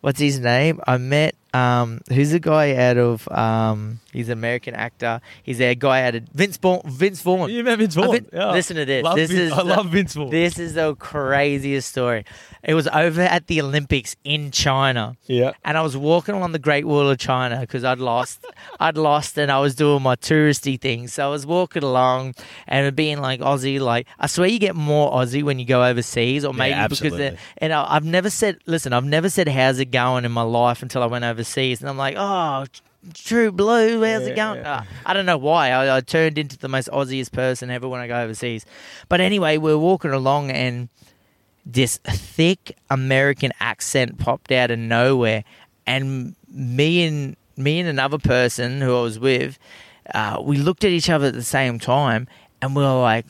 [0.00, 0.80] what's his name?
[0.86, 5.20] I met um, who's the guy out of um, he's an American actor.
[5.42, 6.82] He's a guy out of Vince Vaughn.
[6.84, 7.50] Vince Vaughn.
[7.50, 8.12] You met Vince Vaughn.
[8.12, 8.50] Vin- Yeah.
[8.52, 9.02] Listen to this.
[9.02, 10.30] Love this Vin- is I the- love Vince Vaughn.
[10.30, 12.24] This is the craziest story.
[12.62, 15.16] It was over at the Olympics in China.
[15.26, 15.52] Yeah.
[15.64, 18.44] and I was walking along the Great Wall of China because I'd lost,
[18.80, 21.08] I'd lost, and I was doing my touristy thing.
[21.08, 22.34] So I was walking along
[22.66, 26.44] and being like Aussie, like I swear you get more Aussie when you go overseas,
[26.44, 27.18] or maybe because absolutely.
[27.18, 30.42] they're, and I, I've never said, listen, I've never said how's it going in my
[30.42, 32.66] life until I went overseas, and I'm like, oh.
[33.14, 34.62] True blue, how's it going?
[34.66, 35.70] Ah, I don't know why.
[35.70, 38.66] I, I turned into the most Aussiest person ever when I go overseas.
[39.08, 40.88] But anyway, we're walking along and
[41.64, 45.44] this thick American accent popped out of nowhere,
[45.86, 49.58] and me and me and another person who I was with,
[50.12, 52.26] uh, we looked at each other at the same time,
[52.60, 53.26] and we were like,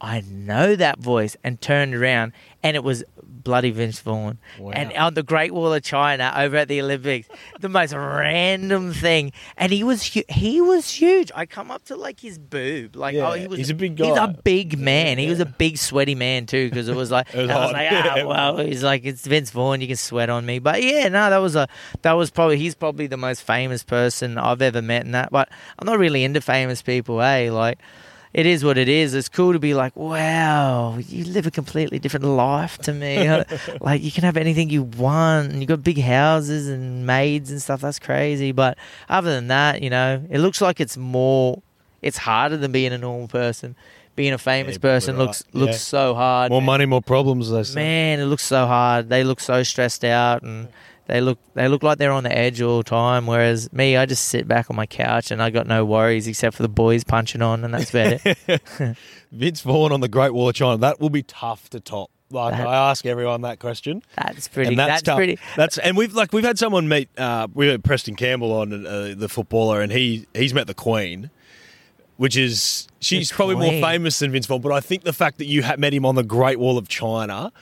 [0.00, 2.32] "I know that voice," and turned around,
[2.62, 3.04] and it was
[3.42, 4.38] bloody Vince Vaughn,
[4.72, 7.28] and on the Great Wall of China over at the Olympics,
[7.60, 11.30] the most random thing, and he was hu- he was huge.
[11.34, 13.96] I come up to like his boob, like Yeah, oh, he was he's a big
[13.96, 14.06] guy.
[14.06, 15.18] He's a big man.
[15.18, 17.72] He was a big sweaty man too, because it was like It was I was
[17.72, 19.80] like, ah, well, he's like it's Vince Vaughn.
[19.80, 21.68] You can sweat on me, but yeah, no, that was a
[22.02, 25.30] that was probably he's probably the most famous person I've ever met in that.
[25.30, 25.48] But
[25.78, 27.50] I'm not really into famous people, eh?
[27.50, 27.78] Like.
[28.32, 29.12] It is what it is.
[29.14, 33.28] It's cool to be like, wow, you live a completely different life to me.
[33.80, 37.60] like you can have anything you want, and you got big houses and maids and
[37.60, 37.80] stuff.
[37.80, 38.52] That's crazy.
[38.52, 38.78] But
[39.08, 41.60] other than that, you know, it looks like it's more.
[42.02, 43.74] It's harder than being a normal person.
[44.16, 45.22] Being a famous probably person right.
[45.24, 45.78] looks looks Yeah.
[45.78, 46.50] so hard.
[46.50, 46.66] More man.
[46.66, 47.50] money, more problems.
[47.50, 47.74] They say.
[47.74, 49.08] Man, it looks so hard.
[49.08, 50.68] They look so stressed out and
[51.10, 53.26] they look they look like they're on the edge all the time.
[53.26, 56.56] Whereas me, I just sit back on my couch and I got no worries except
[56.56, 58.96] for the boys punching on and that's about it.
[59.32, 60.78] Vince Vaughn on the Great Wall of China.
[60.78, 62.10] That will be tough to top.
[62.30, 64.02] Like That- I ask everyone that question.
[64.16, 65.16] That's pretty and that's, that's, tough.
[65.16, 67.08] pretty That's and we've like we've had someone meet.
[67.18, 71.30] Uh, we had Preston Campbell on uh, the footballer, and he he's met the Queen,
[72.18, 74.60] which is she's The probably more famous than Vince Vaughn.
[74.60, 76.86] But I think the fact that you ha- met him on the Great Wall of
[76.86, 77.52] China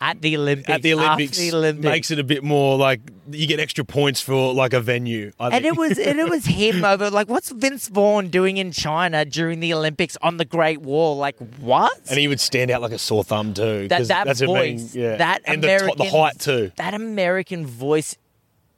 [0.00, 0.70] at the Olympics.
[0.70, 1.84] at the Olympics, the Olympics.
[1.84, 3.00] makes it a bit more like
[3.30, 5.30] you get extra points for like a venue.
[5.38, 8.72] I and it was and it was him over like what's Vince Vaughn doing in
[8.72, 11.16] China during the Olympics on the Great Wall?
[11.16, 11.92] Like what?
[12.08, 13.88] and he would stand out like a sore thumb too.
[13.88, 15.16] that that that's a mean- voice, yeah.
[15.16, 16.72] that and the, American, to- the height too.
[16.76, 18.16] That American voice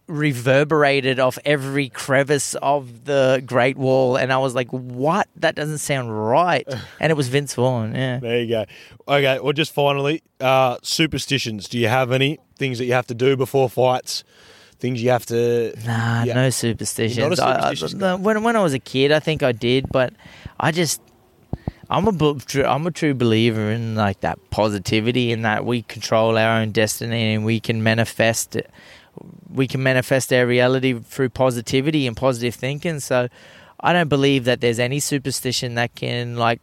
[0.09, 5.29] reverberated off every crevice of the Great Wall, and I was like, "What?
[5.37, 6.67] That doesn't sound right."
[7.01, 7.95] And it was Vince Vaughn.
[7.95, 8.19] Yeah.
[8.21, 8.65] There you go.
[9.09, 11.69] Okay, well, just finally, uh, superstitions.
[11.69, 14.23] Do you have any things that you have to do before fights?
[14.79, 15.73] Things you have to.
[15.87, 16.35] Nah, Yeah.
[16.35, 17.17] no superstitions.
[17.17, 19.87] You're not a I- I- when when I was a kid, I think I did,
[19.91, 20.13] but
[20.61, 21.01] I just
[21.91, 26.61] I'm a I'm a true believer in like that positivity and that we control our
[26.61, 28.71] own destiny and we can manifest it.
[29.51, 33.01] We can manifest our reality through positivity and positive thinking.
[33.01, 33.29] So
[33.81, 36.61] I don't believe that there's any superstition that can like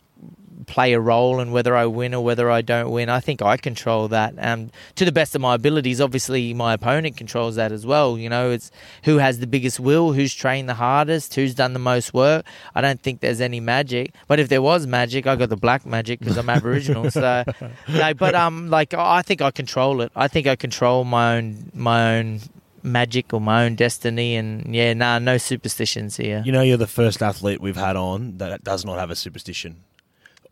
[0.67, 3.09] play a role in whether I win or whether I don't win.
[3.09, 6.01] I think I control that um, to the best of my abilities.
[6.01, 8.17] Obviously, my opponent controls that as well.
[8.17, 8.71] You know, it's
[9.03, 12.45] who has the biggest will, who's trained the hardest, who's done the most work.
[12.75, 14.13] I don't think there's any magic.
[14.27, 17.09] But if there was magic, I got the black magic because I'm Aboriginal.
[17.11, 17.43] So,
[17.87, 20.11] no, but um, like I think I control it.
[20.15, 22.41] I think I control my own my own
[22.83, 24.35] magic or my own destiny.
[24.35, 26.43] And yeah, nah, no superstitions here.
[26.45, 29.83] You know, you're the first athlete we've had on that does not have a superstition.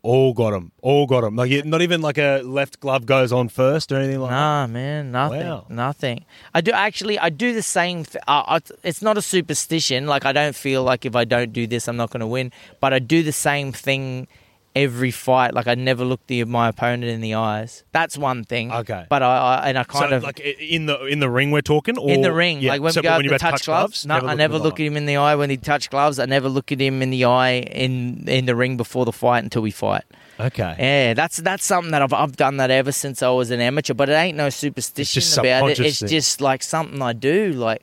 [0.08, 0.72] All got them.
[0.80, 1.36] All got them.
[1.36, 4.36] Like not even like a left glove goes on first or anything like that.
[4.36, 5.66] Nah, man, nothing, Wow.
[5.68, 6.24] nothing.
[6.54, 7.18] I do actually.
[7.18, 8.04] I do the same.
[8.04, 10.06] Th- uh, I, it's not a superstition.
[10.06, 12.52] Like I don't feel like if I don't do this, I'm not going to win.
[12.80, 14.28] But I do the same thing
[14.74, 15.54] every fight.
[15.54, 17.84] Like I never look the my opponent in the eyes.
[17.92, 18.72] That's one thing.
[18.72, 19.06] Okay.
[19.08, 21.60] But I, I and I kind so, of like in the in the ring, we're
[21.60, 24.06] talking, or in the ring, Yeah, like when we go when to touch gloves.
[24.06, 26.18] no, I never look at him in the eye when he touch gloves.
[26.18, 29.42] I never look at him in the eye in in the ring before the fight
[29.44, 30.04] until we fight.
[30.40, 30.76] Okay.
[30.78, 33.94] Yeah, that's that's something that I've I've done that ever since I was an amateur,
[33.94, 35.80] but it ain't no superstition about it.
[35.80, 36.08] It's thing.
[36.08, 37.52] just like something I do.
[37.52, 37.82] Like,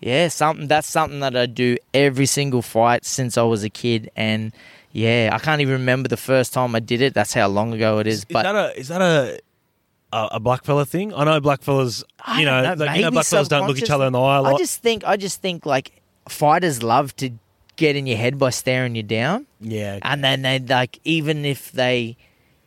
[0.00, 4.10] yeah, something that's something that I do every single fight since I was a kid,
[4.14, 4.52] and
[4.96, 7.12] yeah, I can't even remember the first time I did it.
[7.12, 8.18] That's how long ago it is.
[8.20, 9.38] Is but that a is that a
[10.12, 11.12] a, a black fella thing?
[11.12, 12.02] I know black fellas.
[12.38, 14.20] You know, don't like, you know, maybe black fellas don't look each other in the
[14.20, 14.58] eye a I lot.
[14.58, 17.30] just think I just think like fighters love to
[17.76, 19.46] get in your head by staring you down.
[19.60, 19.98] yeah.
[20.00, 22.16] and then they like even if they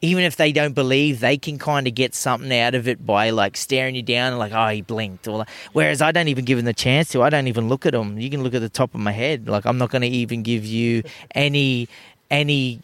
[0.01, 3.31] even if they don't believe they can kind of get something out of it by
[3.31, 6.45] like staring you down and like oh he blinked or like, whereas i don't even
[6.45, 8.61] give them the chance to i don't even look at them you can look at
[8.61, 11.03] the top of my head like i'm not going to even give you
[11.35, 11.89] any
[12.31, 12.79] any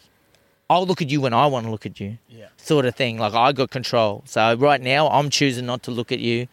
[0.69, 2.47] i'll look at you when i want to look at you Yeah.
[2.57, 6.11] sort of thing like i got control so right now i'm choosing not to look
[6.11, 6.47] at you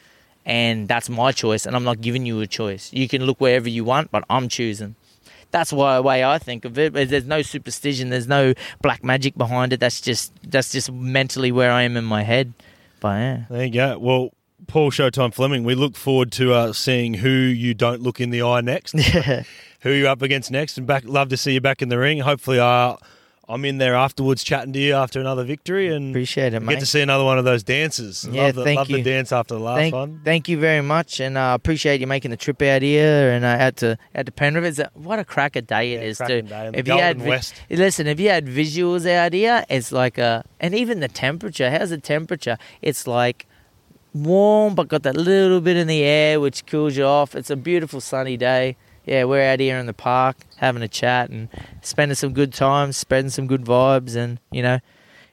[0.45, 3.69] and that's my choice and i'm not giving you a choice you can look wherever
[3.69, 4.95] you want but i'm choosing
[5.51, 6.95] that's why way I think of it.
[6.95, 8.09] There's no superstition.
[8.09, 9.81] There's no black magic behind it.
[9.81, 12.55] That's just that's just mentally where I am in my head.
[13.01, 13.99] But yeah, There you go.
[13.99, 14.33] Well,
[14.67, 18.43] Paul Showtime Fleming, we look forward to uh, seeing who you don't look in the
[18.43, 18.93] eye next,
[19.81, 21.05] who you're up against next, and back.
[21.05, 22.21] Love to see you back in the ring.
[22.21, 22.97] Hopefully, uh,
[23.49, 26.81] I'm in there afterwards chatting to you after another victory, and appreciate it, get mate.
[26.81, 28.27] to see another one of those dances.
[28.31, 30.21] Yeah, love the, thank love the dance after the last Thank, one.
[30.25, 33.45] thank you very much, and I uh, appreciate you making the trip out here and
[33.45, 34.79] uh, out to out to Penrith.
[34.79, 36.43] It's what a cracker day it Yeah, is, too.
[36.43, 37.55] day If you had West.
[37.69, 41.69] listen, if you had visuals out here, it's like a, and even the temperature.
[41.71, 42.57] How's the temperature?
[42.81, 43.47] It's like
[44.15, 47.35] warm, but got that little bit in the air which cools you off.
[47.35, 48.77] It's a beautiful sunny day.
[49.05, 51.49] yeah, we're out here in the park having a chat and
[51.81, 54.79] spending some good times, spreading some good vibes, and you know,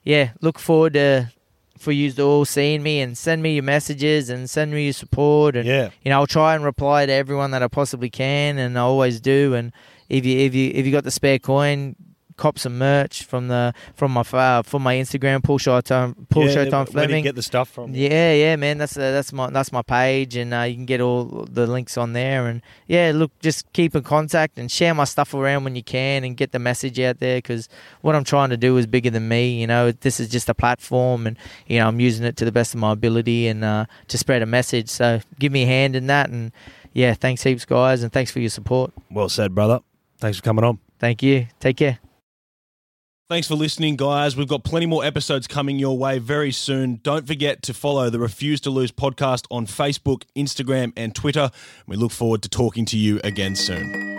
[0.03, 1.31] yeah, look forward to
[1.77, 4.91] for you to all seeing me and send me your messages and send me your
[4.93, 5.91] support and Yeah.
[6.03, 9.21] you know I'll try and reply to everyone that I possibly can and I always
[9.21, 9.71] do and
[10.09, 11.95] if you if you if you got the spare coin
[12.39, 16.55] cop some merch from the from my uh, from my Instagram Paul Showtime Paul Yeah,
[16.55, 17.93] Showtime Where do you Fleming get the stuff from?
[17.93, 18.77] yeah, yeah, man.
[18.79, 21.97] That's uh, that's my that's my page, and uh, you can get all the links
[21.97, 22.47] on there.
[22.47, 26.23] And yeah, look, just keep in contact and share my stuff around when you can,
[26.23, 27.37] and get the message out there.
[27.37, 27.69] Because
[28.01, 29.59] what I'm trying to do is bigger than me.
[29.61, 31.37] You know, this is just a platform, and
[31.67, 34.41] you know, I'm using it to the best of my ability and uh, to spread
[34.41, 34.89] a message.
[34.89, 36.51] So give me a hand in that, and
[36.93, 38.91] yeah, thanks heaps, guys, and thanks for your support.
[39.11, 39.81] Well said, brother.
[40.17, 40.79] Thanks for coming on.
[40.99, 41.47] Thank you.
[41.59, 41.99] Take care.
[43.29, 44.35] Thanks for listening, guys.
[44.35, 46.99] We've got plenty more episodes coming your way very soon.
[47.03, 51.51] Don't forget to follow the Refuse to Lose podcast on Facebook, Instagram, and Twitter.
[51.85, 54.18] We look forward to talking to you again soon.